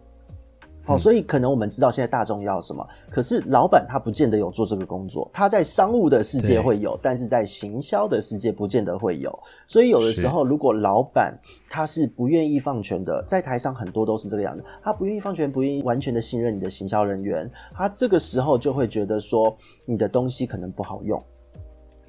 [0.84, 9.36] 好、所以可能我们知道现在大众要什么，可是老板他不见得有做这个工作，他在商务的世界会有，但是在行销的世界不见得会有。
[9.66, 21.22] 所以有的时候，如果老板他是不愿意放权的，在台上很多都是这个样子，他不愿意放权，不愿意完全的信任你的行销人员，他这个时候就会觉得说你的东西可能不好用。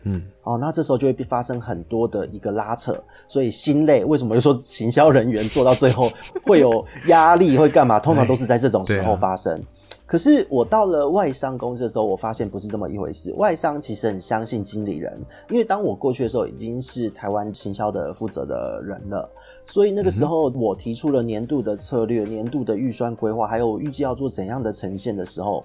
[0.04, 4.04] 嗯，哦，那这时候就会发生很多的一个拉扯，所以心累。
[4.04, 6.10] 为什么就说行销人员做到最后
[6.44, 8.00] 会有压力，会干嘛？
[8.00, 9.58] 通常都是在这种时候发生。
[10.06, 13.34] 可是我到了外商公司的时候，我发现不是这么一回事。
[13.38, 15.18] 外商其实很相信经理人，
[15.50, 19.28] 因为当我过去的时候，已经是台湾行销的负责的人了，
[19.66, 25.64] 所以那个时候我提出了年度的策略、年度的预算规划，还有预计要做怎样的呈现的时候。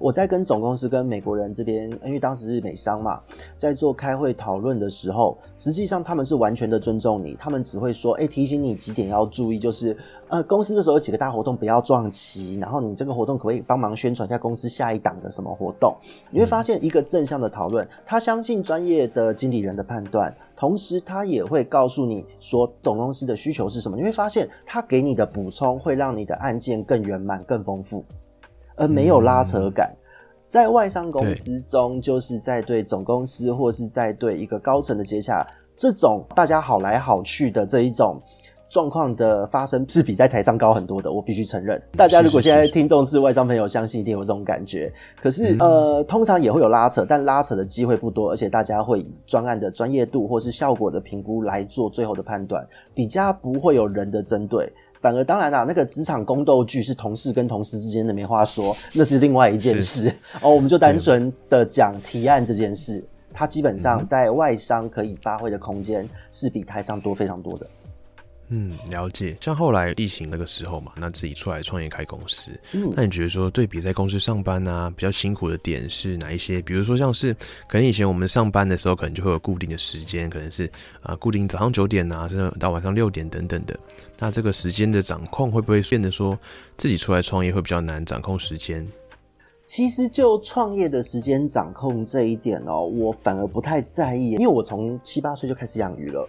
[0.00, 3.20] 我在跟总公司、跟美国人这边，因为当时是美商嘛，
[3.54, 9.94] 在做开会讨论的时候，实际上他们是完全的尊重你，他们只会说，哎，提醒你几点要注意，就是
[10.28, 15.94] 呃，公司这时候有几个大活动不要撞齐，然后你这个活动可不可以帮忙宣传一下公司下一档的什么活动？
[16.30, 23.98] 你会发现一个正向的讨论，他相信专业的经理人的判断，同时他也会告诉你说总公司的需求是什么。
[23.98, 28.02] 你会发现他给你的补充会让你的案件更圆满、更丰富。
[28.80, 29.94] 而没有拉扯感，
[30.46, 38.18] 在外商公司中，就是在对总公司或是在对一个高层的接洽，这种大家好来好去的这一种
[38.70, 41.12] 状况的发生，是比在台上高很多的。
[41.12, 44.90] 我必须承认，大家如果现在听众是外商朋友，相信一定有这种感觉。
[45.20, 54.72] 可是，呃，通常也会有拉扯，但拉扯的机会不多，而且大家会以专案的专业度或是效果的评估来做最后的判断，比较不会有人的针对。
[55.00, 60.54] 反而当然啦，那个职场宫斗剧是同事跟同事之间的没话说，那是另外一件事哦。
[60.54, 67.66] 我们就单纯的讲提案这件事，它基本上在外商可以发挥的空间是比台上多非常多的。
[68.52, 69.36] 嗯，了解。
[69.40, 72.50] 像后来疫情那个时候嘛，那自己出来创业开公司。
[72.72, 76.60] 嗯，那你觉得说对比在公司上班啊，比较辛苦的点是哪一些？
[76.60, 77.32] 比如说像是
[77.68, 80.68] 可能以前我们上班的时候，可能就会有固定的时间，可能是
[81.00, 83.78] 啊固定早上九点啊，甚至到晚上六点等等的。
[84.18, 86.36] 那这个时间的掌控会不会变得说
[86.76, 88.86] 自己出来创业会比较难掌控时间？
[89.64, 96.28] 其实就创业的时间掌控这一点哦，我反而不太在意，因为我从七八岁就开始养鱼了。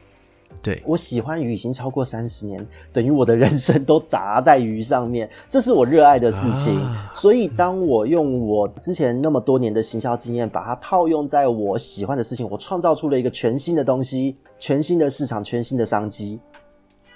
[0.62, 6.80] 对我喜欢鱼已经超过三十年，等于我的人生都砸在鱼上面， 这是我热爱的事情。
[7.15, 16.39] 所以，当我用我之前那么多年的行销经验，把它套用在我喜欢的事情，我创造出了一个全新的东西，全新的市场，全新的商机。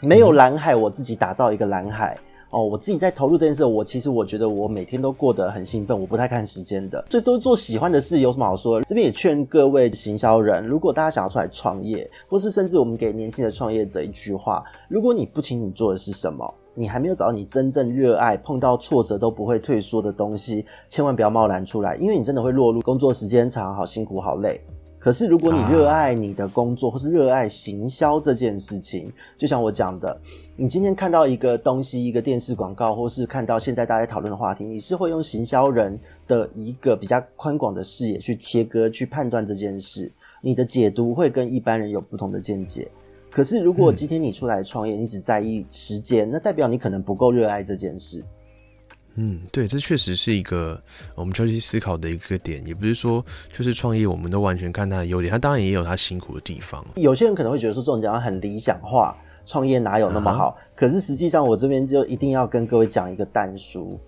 [0.02, 2.18] 没有蓝海，我自己打造一个蓝海。
[2.56, 8.82] 哦，我自己在投入这件事，我其实我觉得我每天都过得很兴奋，我不太看时间的，所以说做喜欢的事有什么好说？
[8.84, 24.62] 这边也劝各位行销人，如果大家想要出来创业，或是甚至我们给年轻的创业者一句话：如果你不清你做的是什么，你还没有找到你真正热爱、碰到挫折都不会退缩的东西，千万不要贸然出来，因为你真的会落入工作时间长、好辛苦、好累。
[25.06, 30.20] 可是，如果你热爱你的工作，或是热爱行销这件事情，就像我讲的，
[30.56, 35.96] 你今天看到一个东西，一个电视广告，或是看到现在大家讨论的话题，你是会用行销人
[36.28, 42.88] 的一个比较宽广的视野去切割、去判断这件事，你的解读会跟一般人有不同的见解。
[43.30, 48.26] 可是，如果今天你出来创业，你只在意时间，那代表你可能不够热爱这件事。
[49.15, 50.82] 嗯，对，这确实是一个
[51.15, 56.86] 我们要去思考的一个点，也不是说就是创业，我们都完全看它的优点，它当然也有它辛苦的地方。
[56.95, 60.58] 有些人可能会觉得说这种讲很理想化，创业哪有那么好？
[60.75, 63.99] 可是实际上，我这边就一定要跟各位讲一个单书。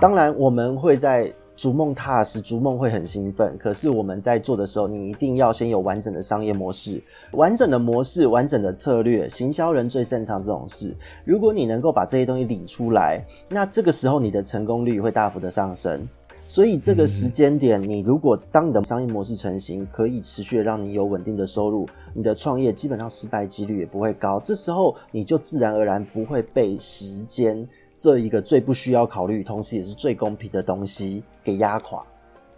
[0.00, 1.32] 当然，我们会在。
[1.56, 3.56] 逐梦踏实，逐梦会很兴奋。
[3.58, 9.26] 可是我们在做的时候，你一定要先有完整的商业模式、完整的模式、完整的策略。
[9.28, 10.94] 行销人最擅长这种事。
[11.24, 16.06] 如果你能够把这些东西理出来，那这个时候你的成功率会大幅的上升。
[16.48, 24.38] 所以这个时间点，你如果当你的商业模式成型，可以持续让你有稳定的收入，你的创业基本上失败几率也不会高。
[24.40, 27.66] 这时候你就自然而然不会被时间。
[27.96, 32.04] 这一个最不需要考虑，同时也是最公平的东西给压垮，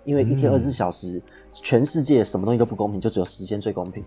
[0.05, 1.21] 因为一天二十四小时，
[1.53, 4.03] 全世界什么东西都不公平，就只有时间最公平。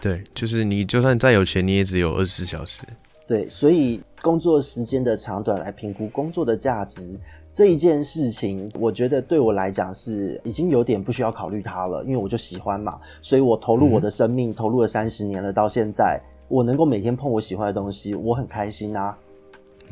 [0.00, 2.84] 对，就是你就算再有钱，你也只有二十四小时。
[3.26, 7.18] 对，所以工作时间的长短来评估工作的价值
[7.50, 19.16] 这一件事情，我觉得对我来讲是已经有点不需要考虑它了，因为我就喜欢嘛，所以我投入我的生命，投入了三十年了，到现在我能够每天碰我喜欢的东西，我很开心啊。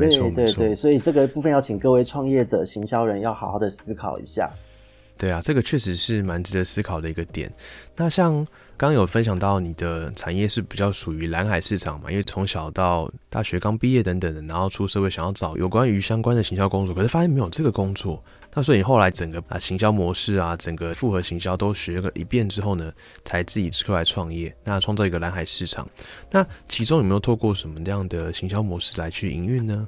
[0.08, 4.50] 对对对，所以这个部分要请各位创业者、行销人要好好的思考一下。
[5.18, 7.52] 对啊，这个确实是蛮值得思考的一个点。
[7.94, 8.46] 那像
[8.80, 12.10] 刚有分享到你的产业是比较属于蓝海市场嘛？
[12.10, 18.24] 因为从小到大学刚毕业等等的，然后出社会想要找有关于相关的行销工作，可是发现没有这个工作。
[18.54, 22.90] 那所以你后来整个啊行销模式啊，整个复合行销都学了一遍之后呢，
[23.22, 25.86] 才自己出来创业，那创造一个蓝海市场。
[26.30, 29.86] 那其中有没有透过什么样的行销模式来去营运呢？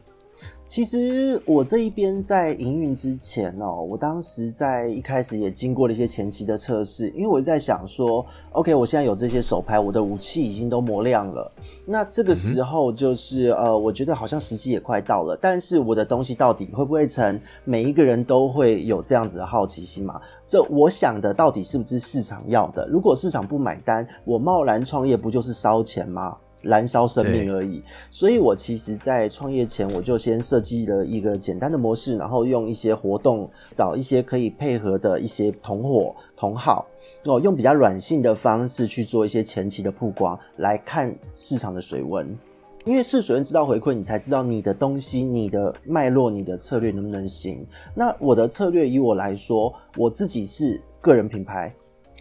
[0.68, 11.52] 其实我这一边在营运之前哦，我当时在一开始也经过了一些前期的测试，因为我在想说，OK，我现在有这些手牌，我的武器已经都磨亮了，
[11.84, 17.38] 那这个时候就是呃，我觉得好像时机也快到了，但是我的东西到底会不会成？
[17.64, 20.18] 每一个人都会有这样子的好奇心嘛？
[20.48, 22.88] 这我想的到底是不是市场要的？
[22.88, 26.38] 如果市场不买单，我贸然创业不就是烧钱吗？
[26.62, 27.82] 燃烧生命而已。
[28.10, 36.86] 所以我其实，在创业前，我就先设计了一个简单的模式，然后用一些活动，找一些可以配合的一些同伙同好，
[37.24, 42.36] 哦，用比较软性的方式去做一些前期的曝光，来看市场的水温。
[42.84, 47.64] 因为试水温知道回馈，你才知道你的东西、你的脉络、你的策略能不能行。
[47.94, 51.72] 那我的策略，以我来说，我自己是个人品牌。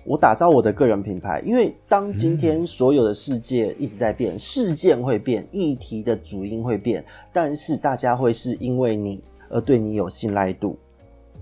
[0.03, 10.77] 我打造我的个人品牌，因为当今天所有的世界一直在变，事件会变，议题的主因会变，但是大家会是因为你而对你有信赖度，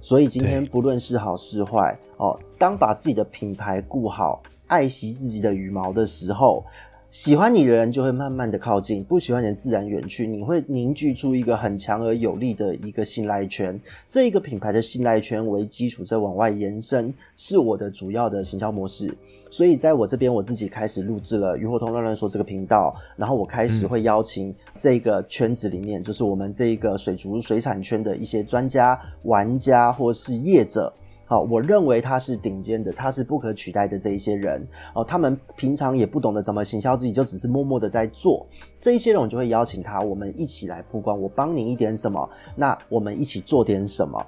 [0.02, 6.66] 所以今天不论是好是坏哦，当把自己的品牌顾好，爱惜自己的羽毛的时候。
[7.12, 10.28] 喜欢你的人就会慢慢的靠近，不喜欢人自然远去。
[10.28, 19.12] 你会凝聚出一个很强而有力的一个信赖圈，这一个品牌的信赖圈为基础，再往外延伸，是我的主要的行销模式。
[19.50, 30.94] 所以在我这边，我自己开始录制了《鱼活通乱乱说》这个频道，然后我开始会邀请这个圈子里面，就是我们这一个水族水产圈的一些专家、玩家或是业者。
[31.30, 35.04] 好，我认为他是顶尖的，他是不可取代的这一些人哦。
[35.04, 38.48] 他们平常也不懂得怎么行销自己，就只是默默的在做。
[38.82, 41.22] 这一些人，我就会邀请他，我们一起来曝光。
[41.22, 44.20] 我帮你一点什么，那我们一起做点什么。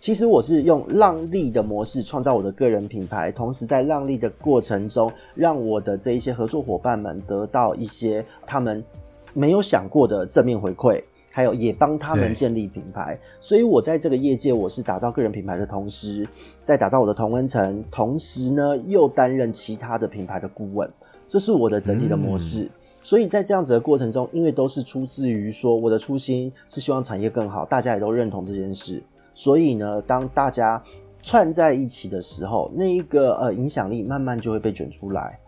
[0.00, 8.84] 其实我是用让利的模式创造我的个人品牌，同时在让利的过程中，让我的这一些合作伙伴们得到一些他们
[9.32, 11.02] 没有想过的正面回馈。
[11.30, 16.28] 还有也帮他们建立品牌，所以我在这个业界，我是打造个人品牌的同时，
[16.60, 20.90] 在打造我的同温层，同时呢又担任其他的品牌的顾问，
[21.28, 22.68] 这是我的整体的模式。
[23.02, 29.02] 所以在这样子的过程中，因为都是出自于说我的初心是希望产业更好，大家也都认同这件事，
[29.32, 30.82] 所以呢，当大家
[31.22, 35.39] 串在一起的时候，那一个呃影响力慢慢就会被卷出来。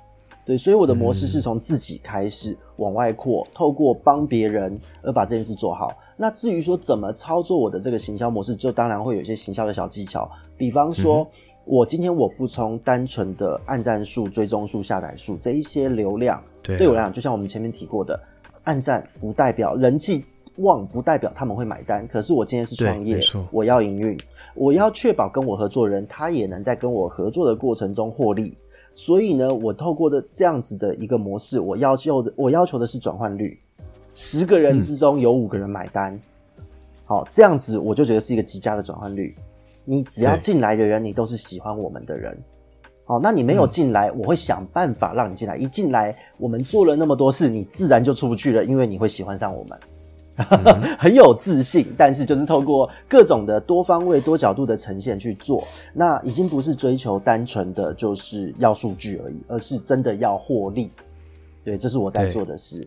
[0.44, 5.92] 对，所以我的模式是从自己开始往外扩，透过帮别人而把这件事做好。
[6.16, 10.28] 那至于说怎么操作我的这个行销模式，就当然会有一些行销的小技巧。
[10.56, 11.26] 比方说，
[11.64, 18.18] 我今天我不从单纯的按赞数、追踪数、下载数这一些流量，对我来讲，就像我们前面提过的，
[18.64, 20.24] 按赞不代表人气
[20.58, 22.06] 旺，不代表他们会买单。
[22.06, 23.20] 可是我今天是创业，
[23.50, 24.18] 我要营运，
[24.54, 28.56] 我要确保跟我合作人他也能在跟我合作的过程中获利。
[28.94, 33.58] 所以呢，我透过的这样子的一个模式，我要求的我要求的是转换率，
[34.14, 36.20] 十个人之中有五个人买单，
[37.04, 39.34] 好，这样子我就觉得是一个极佳的转换率。
[39.84, 42.38] 你只要进来的人，你都是喜欢我们的人，
[43.04, 45.56] 好，那你没有进来，我会想办法让你进来。
[45.56, 49.76] 一进来，我们做了那么多事，你自然就出不去了，因为你会喜欢上我们。
[50.98, 60.90] 很有自信，但是就是透过各种的多方位、多角度的呈现去做，那已经不是追求单纯的就是要数据而已，而是真的要获利。
[61.64, 62.86] 对，这是我在做的事。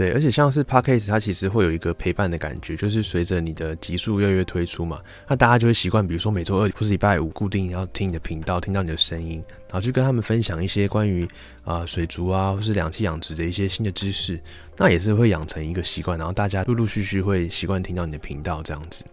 [0.00, 4.98] 对，而且像是 Podcast，它其实会有一个陪伴的感觉，就是随着你的集数越来越推出嘛，
[5.28, 11.28] 那大家就会习惯，比如说每周二或是礼拜五固定要听你的频道，听到你的声音，然后去跟他们分享一些关于
[11.64, 14.40] 啊水族啊或是两栖养殖的一些新的知识，
[14.74, 19.04] 那也是会养成一个习惯，然后大家陆陆续续会习惯听到你的频道这样子。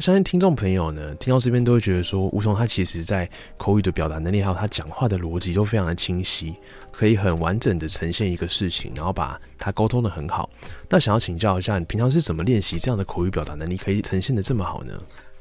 [0.00, 6.54] 相信听众朋友呢，听到这边都会觉得说，吴桐他其实在口语的表达能力，还有他讲话的逻辑都非常的清晰，
[6.90, 10.50] 可以很完整的呈现一个事情，然后把他沟通的很好。
[10.90, 14.92] 那想要请教一下，你平常是怎么练习这样的口语表达能力，可以呈现的这么好呢？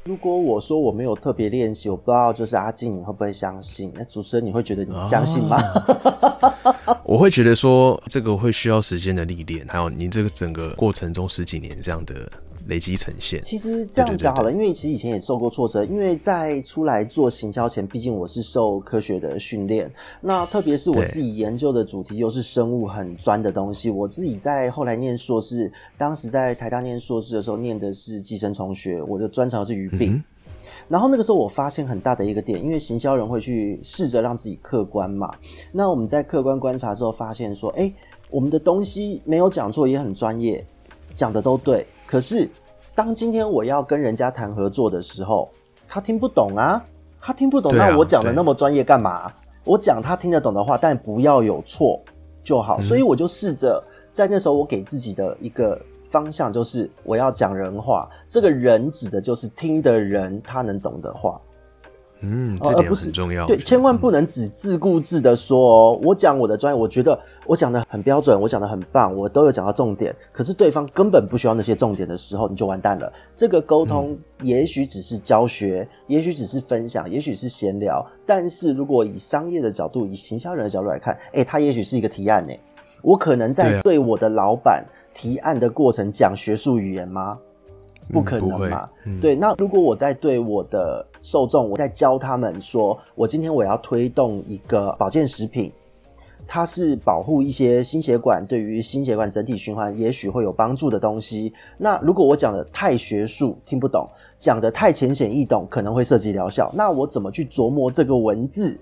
[0.05, 3.91] 如果我说我没有特别练习，我不知道就是阿静你会不会相信？
[3.95, 5.57] 那主持人你会觉得你相信吗？
[7.03, 12.31] 我会觉得说这个会需要时间的历练，还有你这个整个过程中十几年这样的。
[12.67, 19.91] 累积呈现，其实这样讲好了，因为其实以前也受过挫折，因为在出来做行销前，毕竟我是受科学的训练，
[20.21, 30.23] 那特别是我自己研究的主题又是生物很专的东西，我自己在后来念硕士，当时在台大念硕士的时候，念的是寄生虫学，我的专长是鱼病，
[30.87, 35.29] 然后那个时候我发现很大的一个点，因为行销人会去试着让自己客观嘛，
[35.71, 37.91] 那我们在客观观察之后发现说，哎，
[38.29, 40.65] 我们的东西没有讲错，也很专业，
[41.13, 41.85] 讲的都对。
[42.05, 42.49] 可是，
[42.93, 45.49] 当今天我要跟人家谈合作的时候，
[45.87, 46.83] 他听不懂啊，
[47.19, 49.31] 他听不懂，那我讲的那么专业干嘛？
[49.63, 52.01] 我讲他听得懂的话，但不要有错
[52.43, 52.79] 就好。
[52.81, 53.81] 所以我就试着
[54.11, 55.79] 在那时候，我给自己的一个
[56.09, 58.09] 方向就是，我要讲人话。
[58.27, 61.39] 这个人指的就是听的人，他能懂的话。
[62.25, 63.45] 嗯，这点很重要。
[63.45, 65.99] 对，千万不能只自顾自的说哦。
[66.01, 70.15] 我讲我的专业，我觉得我讲的很标准，我讲的很棒，我都有讲到重点。
[70.31, 73.11] 可是对方根本不需要那些重点的时候，你就完蛋了。
[73.35, 78.05] 这个沟通也许只是教学，也许只是分享，也许是闲聊。
[78.25, 82.53] 但是如果以商业的角度，以行销人的角度来看，哎，他也许是一个提案呢。
[83.01, 84.81] 我可能在对我的老板
[85.13, 87.37] 提案的过程讲学术语言吗？
[88.11, 88.89] 不可能嘛。
[89.05, 95.71] 嗯对，那如果我在对我的受众，我在教他们说，我今天我要推动一个保健食品，
[96.45, 101.53] 它是保护一些心血管，对于心血管整体循环也许会有帮助的东西。
[101.77, 104.05] 那如果我讲的太学术，听不懂；
[104.37, 106.69] 讲的太浅显易懂，可能会涉及疗效。
[106.75, 108.77] 那我怎么去琢磨这个文字？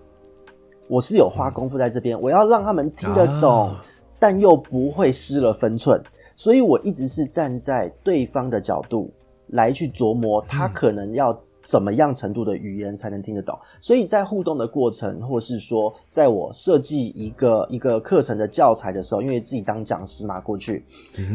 [0.88, 3.76] 我是有花功夫在这边，我要让他们听得懂，
[4.18, 6.04] 但又不会失了分寸。
[6.36, 9.12] 所以我一直是站在对方的角度
[9.52, 13.58] 来去琢磨，他可能要怎么样程度的语言才能听得懂。
[13.80, 20.84] 所以在互动的过程，或是说在我设计一个一个课程的教材的时候，因为自己当讲师嘛，过去、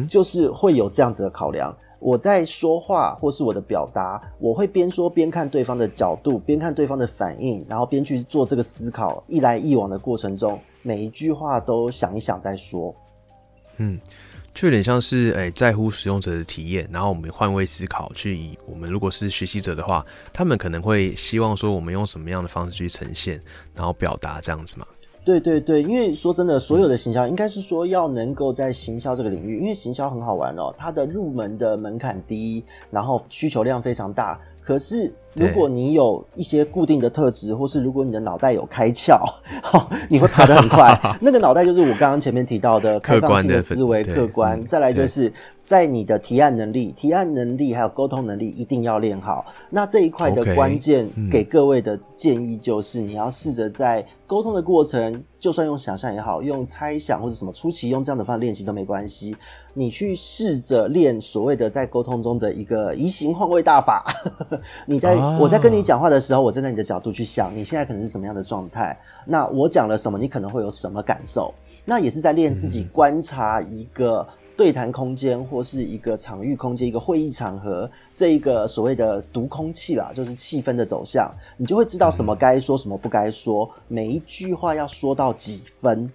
[0.08, 1.74] 就是会有这样子的考量。
[1.98, 9.24] 我在说话或是我的表达，我会边说边看对方的角度，边看对方的反应，然后边去做这个思考。
[9.26, 12.94] 一来一往的过程中，每一句话都想一想再说。
[14.57, 20.02] 就有点像是诶、在乎使用者的体验，然后我们换位思考，去以我们如果是学习者的话，
[20.32, 23.38] 他们可能会希望说我们用什么样的方式去呈现，
[23.74, 24.86] 然后表达这样子嘛。
[25.26, 34.40] 对对对，因为说真的，所有的行销应该是说要能够在行销这个领域，因为行销很好玩哦，它的入门的门槛低，然后需求量非常大。
[34.66, 39.20] 可是如果你有一些固定的特质，或是如果你的脑袋有开窍，
[40.10, 40.98] 你会爬得很快。
[41.20, 49.44] 那个脑袋就是我刚刚前面提到的 开放性的思维、客观再来就是在你的提案能力、提案能力还有沟通能力一定要练好。
[49.70, 59.36] 那这一块的关键给各位的建议就是，你要试着在沟通的过程，就算用想象也好，用猜想或者什么初期用这样的方法练习都没关系。
[59.74, 64.05] 你去试着练所谓的在沟通中的一个移形换位大法。
[64.86, 68.99] 你在、啊我在跟你讲话的时候，我站在你的角度去想，你现在可能是什么样的状态？
[69.24, 71.55] 那我讲了什么，你可能会有什么感受？
[71.84, 74.26] 那也是在练自己观察一个。
[74.57, 86.11] 对谈空间或是一个场域空间，一个会议场合，这一个所谓的读空气啦，就是气氛的走向，你就会知道什么该说，什么不该说，每一句话要说到几分，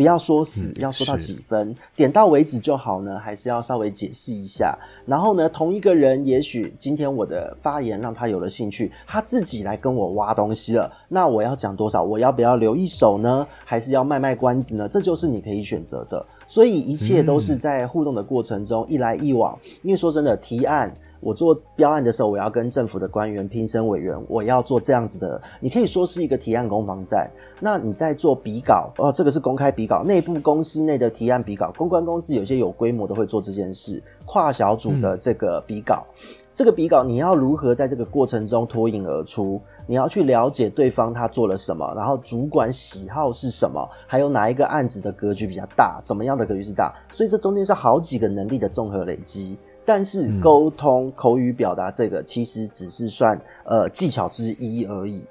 [0.00, 4.74] 不要说死，要说到几分，点到为止就好呢，还是要稍微解释一下？
[5.04, 12.02] 然后呢，同一个人，也许今天我的发言让他有了兴趣，他自己来跟我挖东西了，那我要讲多少？
[12.02, 13.46] 我要不要留一手呢？
[13.62, 14.88] 还是要卖卖关子呢？
[14.88, 16.24] 这就是你可以选择的。
[16.46, 19.54] 所以一切都是在互动的过程中一来一往。
[19.82, 20.90] 因为说真的，提案
[21.20, 27.30] 我做标案的时候，我要跟政府的官员、评审委员，我要做这样子的，你可以说是一个提案攻防战。
[27.60, 36.04] 那你在做比稿，哦，这个是公开比稿，内部公司内的提案比稿，公关公司有些有规模的会做这件事，跨小组的这个比稿。
[36.52, 39.60] 这个比稿你要如何在这个过程中脱颖而出？
[39.86, 46.92] 你要去了解对方他做了什么，然后主管喜好是什么，还有哪一个案子的格局比较大，怎么样的格局是大？
[47.12, 49.56] 所以这中间是好几个能力的综合累积。
[49.84, 55.22] 但是沟通、口语表达这个其实只是算呃技巧之一而已。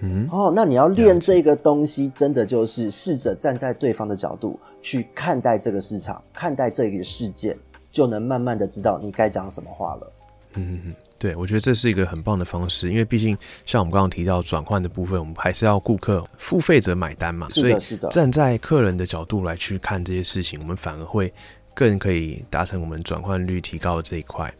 [0.00, 7.54] 嗯，哦，那你要练这个东西，真的就是试着站在对方的角度去看待这个市场，看待这个事件，
[7.90, 10.12] 就能慢慢的知道你该讲什么话了。
[10.54, 18.08] 嗯对，我觉得这是一个很棒的方式，因为毕竟像我们刚刚提到转换的部分，我们还是要顾客付费者买单嘛，所以是的，是的。
[18.08, 21.30] 站在客人的角度来去看这些事情，我们反而会
[21.74, 24.52] 更可以达成我们转换率提高的这一块。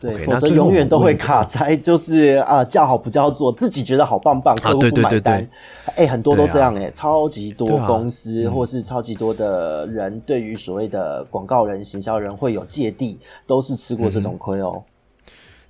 [0.00, 5.46] 对否则永远都会卡在就是啊叫好不叫座，自己觉得好棒棒，客户对不买单。
[5.94, 14.82] 哎、很多都这样哎、超级多公司、或是超级多的人对于所谓的广告人、行销人会有芥蒂，都是吃过这种亏哦。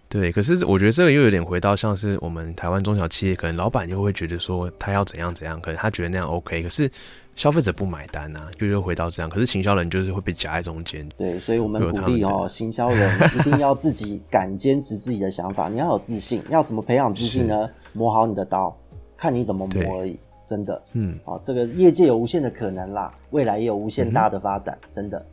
[0.09, 6.89] 对，可是我觉得这个又有点回到像是我们台湾中小企业，可能老板又会觉得说他要怎样怎样，可能他觉得那样 OK，可是
[7.37, 9.31] 消费者不买单啊，就又回到这样。
[9.31, 11.09] 可是行销人就是会被夹在中间。
[11.17, 16.43] 对，所以我们鼓励哦，行销人一定要自己敢坚持自己的想法，你要有自信。
[16.51, 17.71] 要怎么培养自信呢？
[17.93, 18.77] 磨好你的刀，
[19.17, 20.19] 看你怎么磨而已。
[20.45, 25.25] 真的，嗯，哦，这个业界有无限的可能啦，未来也有无限大的发展，真的。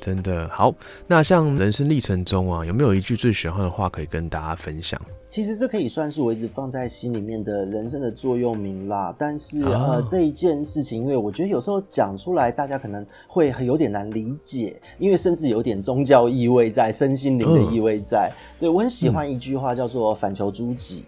[0.00, 0.74] 真的好。
[1.06, 5.00] 那像人生历程中啊，有没有一句最喜欢的话可以跟大家分享？
[5.34, 9.12] 其实这可以算是我一直放在心里面的人生的座右铭啦。
[9.18, 18.30] 但是、啊呃，这一件事情，因为我觉得有时候讲出来，大家可能会很有点难理解，因为甚至有点宗教意味在，身心灵的意味在。
[18.60, 21.04] 对我很喜欢一句话，叫做“反求诸己”。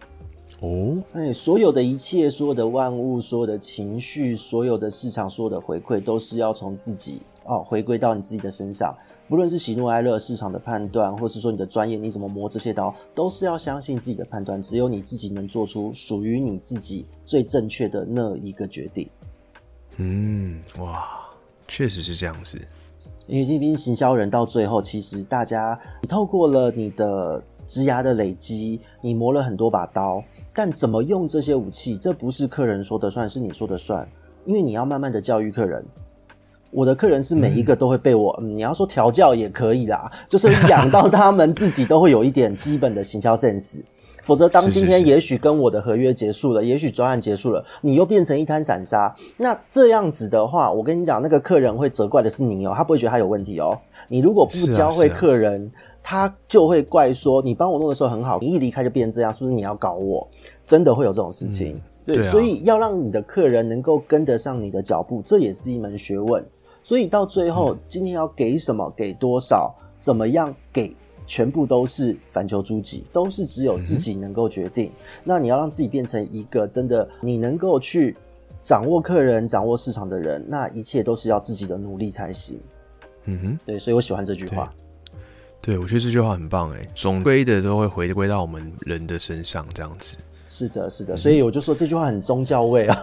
[0.58, 8.92] 哦，哎，所有的一切，所有的万物，所有的情绪，所有的市场，所有的回馈，都是要从自己哦回归到你自己的身上。
[9.28, 14.62] 不论是喜怒哀乐、市场的判断，或是说你的专业，你怎么磨这些刀，都是要相信自己的判断。
[14.62, 19.08] 只有你自己能做出属于你自己最正确的那一个决定。
[19.96, 21.04] 嗯，哇，
[21.66, 22.56] 确实是这样子。
[23.26, 30.22] 因为这边行销人到最后，其实大家你透过了你的职涯的累积，你磨了很多把刀，
[30.54, 34.08] 但怎么用这些武器，这不是客人说的算，是你说的算。
[34.44, 35.84] 因为你要慢慢的教育客人。
[36.76, 43.80] 我的客人是每一个都会被我，嗯，你要说调教也可以啦，就是养到他们自己都会有一点基本的行销 sense。
[44.22, 53.78] 否则，当今天也许跟我的合约结束了，也许专案结束了，你又变成一滩散沙，那这样子的话，我跟你讲，那个客人会责怪的是你哦，他不会觉得他有问题哦。
[54.08, 55.72] 你如果不教会客人，
[56.02, 60.28] 他就会怪说你帮我弄的时候很好，你一离开就变成这样，是不是你要搞我？
[60.62, 61.80] 真的会有这种事情。
[62.04, 66.44] 对，所以要让你的客人能够跟得上你的脚步，这也是一门学问。
[66.86, 70.94] 所以到最后，今天要给什么，给多少，怎么样给？
[71.26, 74.92] 全部都是反求诸己，都是只有自己能够决定。
[75.24, 78.16] 那你要让自己变成一个真的你能够去
[78.62, 82.56] 掌握客人、掌握市场的人，那一切都是要自己的努力才行。
[83.24, 84.72] 嗯哼，对，所以我喜欢这句话。
[85.60, 90.16] 对，我觉得这句话很棒哎，总归的都会回归到我们人的身上，这样子。
[90.48, 92.96] 是的，是的，所以我就说这句话很宗教味啊。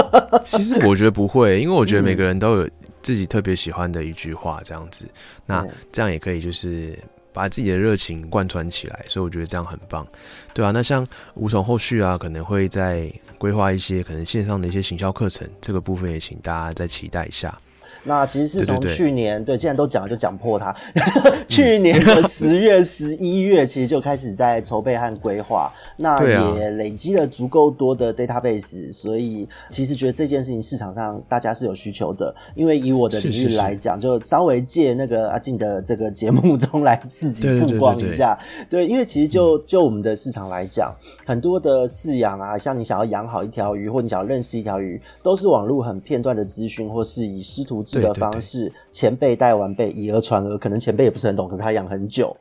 [0.44, 2.68] 其实我觉得不会，因为我觉得每个人都有
[3.02, 5.06] 自己特别喜欢的一句话，这样子。
[5.46, 6.98] 那这样也可以，就是。
[7.32, 10.04] 把自己的热情贯穿起来，所以我觉得这样很棒，
[10.52, 10.72] 对啊。
[10.72, 17.56] 那像吴总后续啊，可能会在规划一些可能线上的一些行销课程，这个部分也请大家再期待一下。
[18.04, 20.74] 那其实是从去年对，既然都讲了，就讲破它。
[21.46, 26.18] 去年的十月、十一月，其实就开始在筹备和规划，那
[26.56, 32.34] 也累积了足够多的 database，所以其实觉得这件事情市场上大家是有需求的。
[32.54, 38.38] 因为以我的领域来讲，就稍微借那个阿静的这个节目中来自己曝光一下。
[38.70, 40.90] 对，因为其实就就我们的市场来讲，
[41.26, 47.84] 很多的饲养啊，像你想要养好一条鱼，或你想要认识一条鱼，都是网络很片段的资讯，或是以师徒。
[47.98, 52.36] 的方式，前辈带晚辈，以讹传讹，可能前辈也不是很懂，可是他养很久，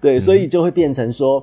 [0.00, 1.42] 对，所以就会变成说。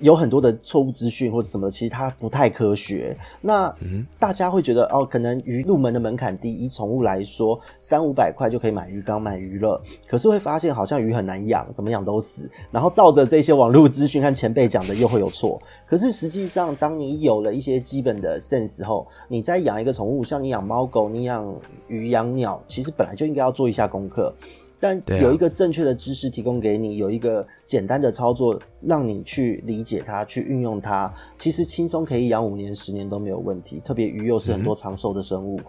[0.00, 3.16] 有很多的错误资讯或者什么，其实它不太科学。
[3.40, 3.74] 那
[4.18, 9.80] 大家会觉得哦，可能鱼入门的门槛低，以宠物来说，三五百块就可以买鱼缸、买鱼了。
[10.06, 12.48] 可是会发现好像鱼很难养，怎么养都死。
[12.70, 15.60] 然后照着这些网络资讯和前辈讲的，又会有错。
[15.86, 21.54] 可是实际上，当你有了一些基本的 sense 后，你在养一个宠物，像你养猫狗、你养
[21.88, 24.32] 鱼、养鸟，其实本来就应该要做一下功课。
[24.80, 33.80] 但有一个正确的知识提供给你，有一个简单的操作让你去理解它、去运用它，其实轻松可以养五年、十年都没有问题。
[33.84, 35.60] 特别鱼又是很多长寿的生物。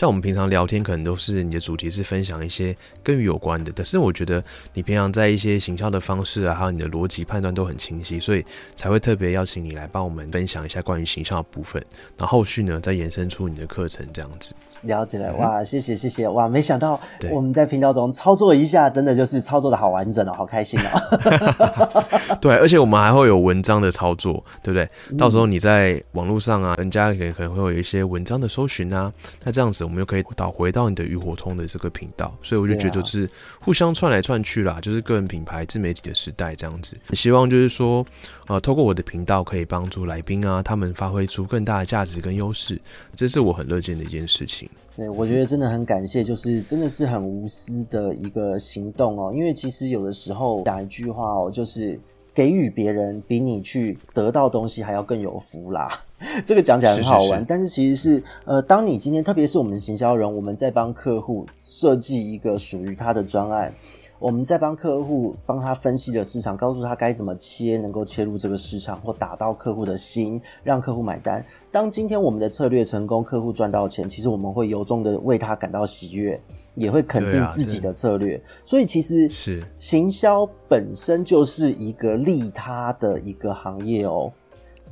[0.00, 4.42] 像我们平常聊天，可能都是你的主题是分享一些跟鱼有关的，但是我觉得
[4.72, 8.42] 你平常在一些行销的方式啊，还有你的逻辑判断都很清晰，所以
[8.74, 11.84] 才会特别邀请你来帮我们分享一下关于行销的部分。
[12.16, 14.54] 那后续呢，再延伸出你的课程这样子。
[14.84, 16.98] 了解了，哇，谢谢谢谢，哇，没想到
[17.30, 22.36] 我们在频道中操作一下，真的就是操作的好完整哦，好开心哦。
[22.40, 25.18] 对，而且我们还会有文章的操作，对不对？
[25.18, 29.12] 到时候你在网络上啊，人家可能可能会有一些文章的搜寻啊，
[29.44, 29.89] 那这样子。
[29.90, 33.28] 我们又可以导回到你的鱼火通的这个频道，所以我就觉得是
[33.60, 36.96] 互相串来串去啦，就是个人品牌自媒体的时代这样子。
[37.12, 38.06] 希望就是说，
[38.46, 42.80] 呃，透过我的频道可以帮助来宾啊，他们发挥出更大的价值跟优势，
[43.16, 44.70] 这是我很乐见的一件事情。
[44.96, 49.32] 对，我觉得真的很感谢，就是真的是很无私的一个行动哦。
[49.34, 51.98] 因为其实有的时候讲一句话哦，就是。
[52.32, 55.88] 给予别人比你去得到东西还要更有福啦，
[56.44, 63.72] 这个讲起来很好玩，但是其实是呃，当你今天特别是我们的行销人，我们在帮客户设计一个属于他的专案，
[64.20, 71.44] 我们在帮客户帮他分析了市场，告诉他该怎么切，能够切入这个市场或打到客户的心，让客户买单。
[71.72, 76.40] 当今天我们的策略成功，客户赚到钱，其实我们会由衷的为他感到喜悦。
[76.76, 84.32] 也会肯定自己的策略，所以其实是行销本身就是一个利他的一个行业哦。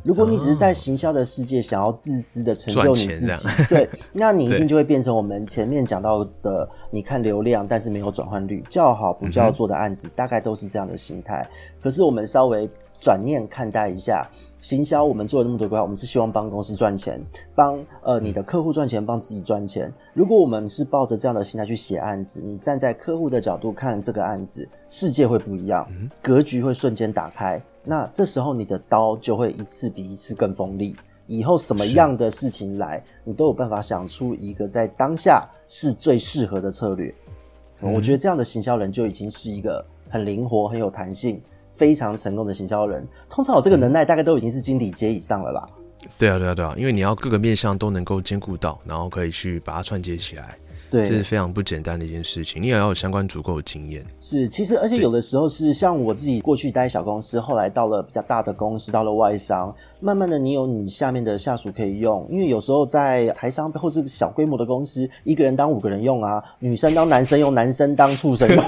[0.09, 11.47] 如果你只是在行销的世界想要自私的成就你自己，对， 那你一定就会变成我们前面讲到的，你看流量，但是没有转换率，叫好不叫做的案子，大概都是这样的心态。
[11.83, 12.67] 可是我们稍微
[12.99, 14.27] 转念看待一下。
[14.63, 17.21] 行销，我们做了那么多规划，我们是希望帮公司赚钱，
[17.55, 19.93] 帮呃你的客户赚钱，帮自己赚钱。
[20.15, 25.87] 如果我们是抱着这样的心态去写案子，你站在客户的角度看这个案子，世界会不一样，
[26.23, 27.63] 格局会瞬间打开。
[27.89, 30.95] 那这时候你的刀就会一次比一次更锋利。
[31.27, 37.15] 以后什么样的事情来，你都有办法想出一个在当下是最适合的策略。
[37.81, 41.41] 我觉得这样的行销人就已经是一个很灵活、很有弹性。
[41.71, 45.69] 非常成功的行销人，通常有这个能耐，大概都已经是经理阶以上了啦。
[46.19, 50.59] 对啊，对啊，对啊，因为你要各个面向都能够兼顾到，然后可以去把它串接起来。
[50.91, 52.63] 对，是非常不简单的一件事情。
[52.63, 54.05] 你也要有相关足够的经验。
[54.21, 68.65] 是，其实而且有的时候是像我自己过去待小公司，后来到了比较大的公司，到了外商，慢慢的你有你下面的下属可以用，因为有时候在台商或是小规模的公司，一个人当五个人用啊，女生当男生用，男生当畜生用，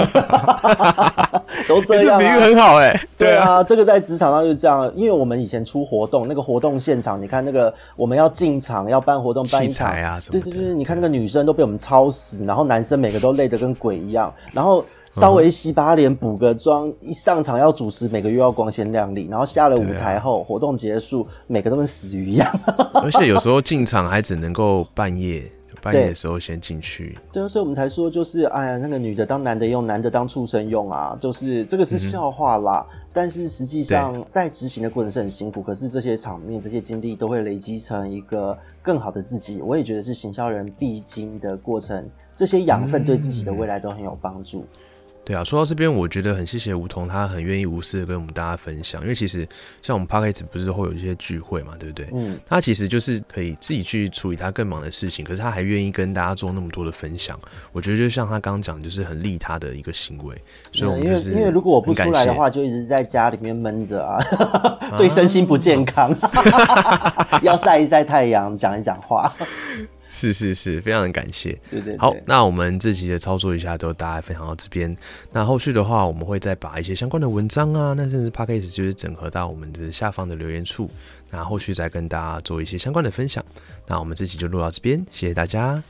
[1.69, 2.19] 都这样、啊。
[2.19, 9.91] 比喻很好哎、对啊，这个在职场上就是这样，因为我们以前出活动，那个活动现场，你看那个我们要进场要办活动，办一场。
[9.91, 22.49] 啊什么对对对，你看那个女生都被我们操死，然后男生每个都累得跟鬼一样，然后稍微洗把脸、补个妆，一上场要主持，每个月要光鲜亮丽，然后下了舞台后，活动结束，每个都跟死鱼一样。
[23.03, 25.51] 而且有时候进场还只能够半夜，
[25.83, 27.19] 半夜的时候先进去。
[27.33, 32.87] 对啊，所以我们才说，就是哎呀，那个女的当男的用，男的当畜生用啊，就是这个是笑话啦。
[33.13, 39.61] 但是实际上在执行的过程是很辛苦，可是这些场面、这些经历都会累积成一个更好的自己。
[39.61, 44.65] 我也觉得是行销人必经的过程，这些养分对自己的未来都很有帮助。
[45.31, 49.01] 对啊，说到这边，我觉得很谢谢梧桐，他很愿意无私的跟我们大家分享。
[49.03, 49.49] 因为其实
[49.81, 52.09] 像我们 p a r k a s 不是会有一些聚会嘛，对不对？
[52.13, 57.39] 嗯，他其实就是可以自己去处理他更忙的事情，可是他还愿意跟大家做那么多的分享。
[57.71, 60.35] 我觉得就像他刚刚讲，就是很利他的一个行为。
[60.73, 64.19] 所以我们因为就是因为如果我不出来的话，就一直在家里面闷着啊，
[64.99, 66.13] 对身心不健康，
[67.43, 69.33] 要晒一晒太阳，讲一讲话。
[70.11, 71.53] 是是是，非常的感谢。
[71.71, 74.95] 对对对，好，那我们这期的操作一下都大家分享到这边。
[75.31, 80.91] 那后续的话，我们会再把一些相关的文章啊，那甚至 p a c k a g e 就是整合到我们的下方的留言处，
[81.31, 83.45] 那后续再跟大家做一些相关的分享。
[83.87, 85.83] 那我们这期就录到这边，谢谢大家，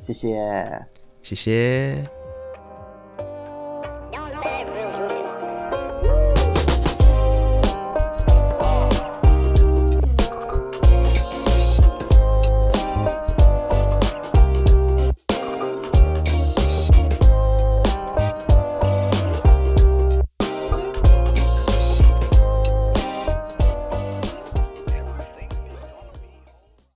[0.00, 0.86] 谢谢。
[1.22, 2.19] 谢谢。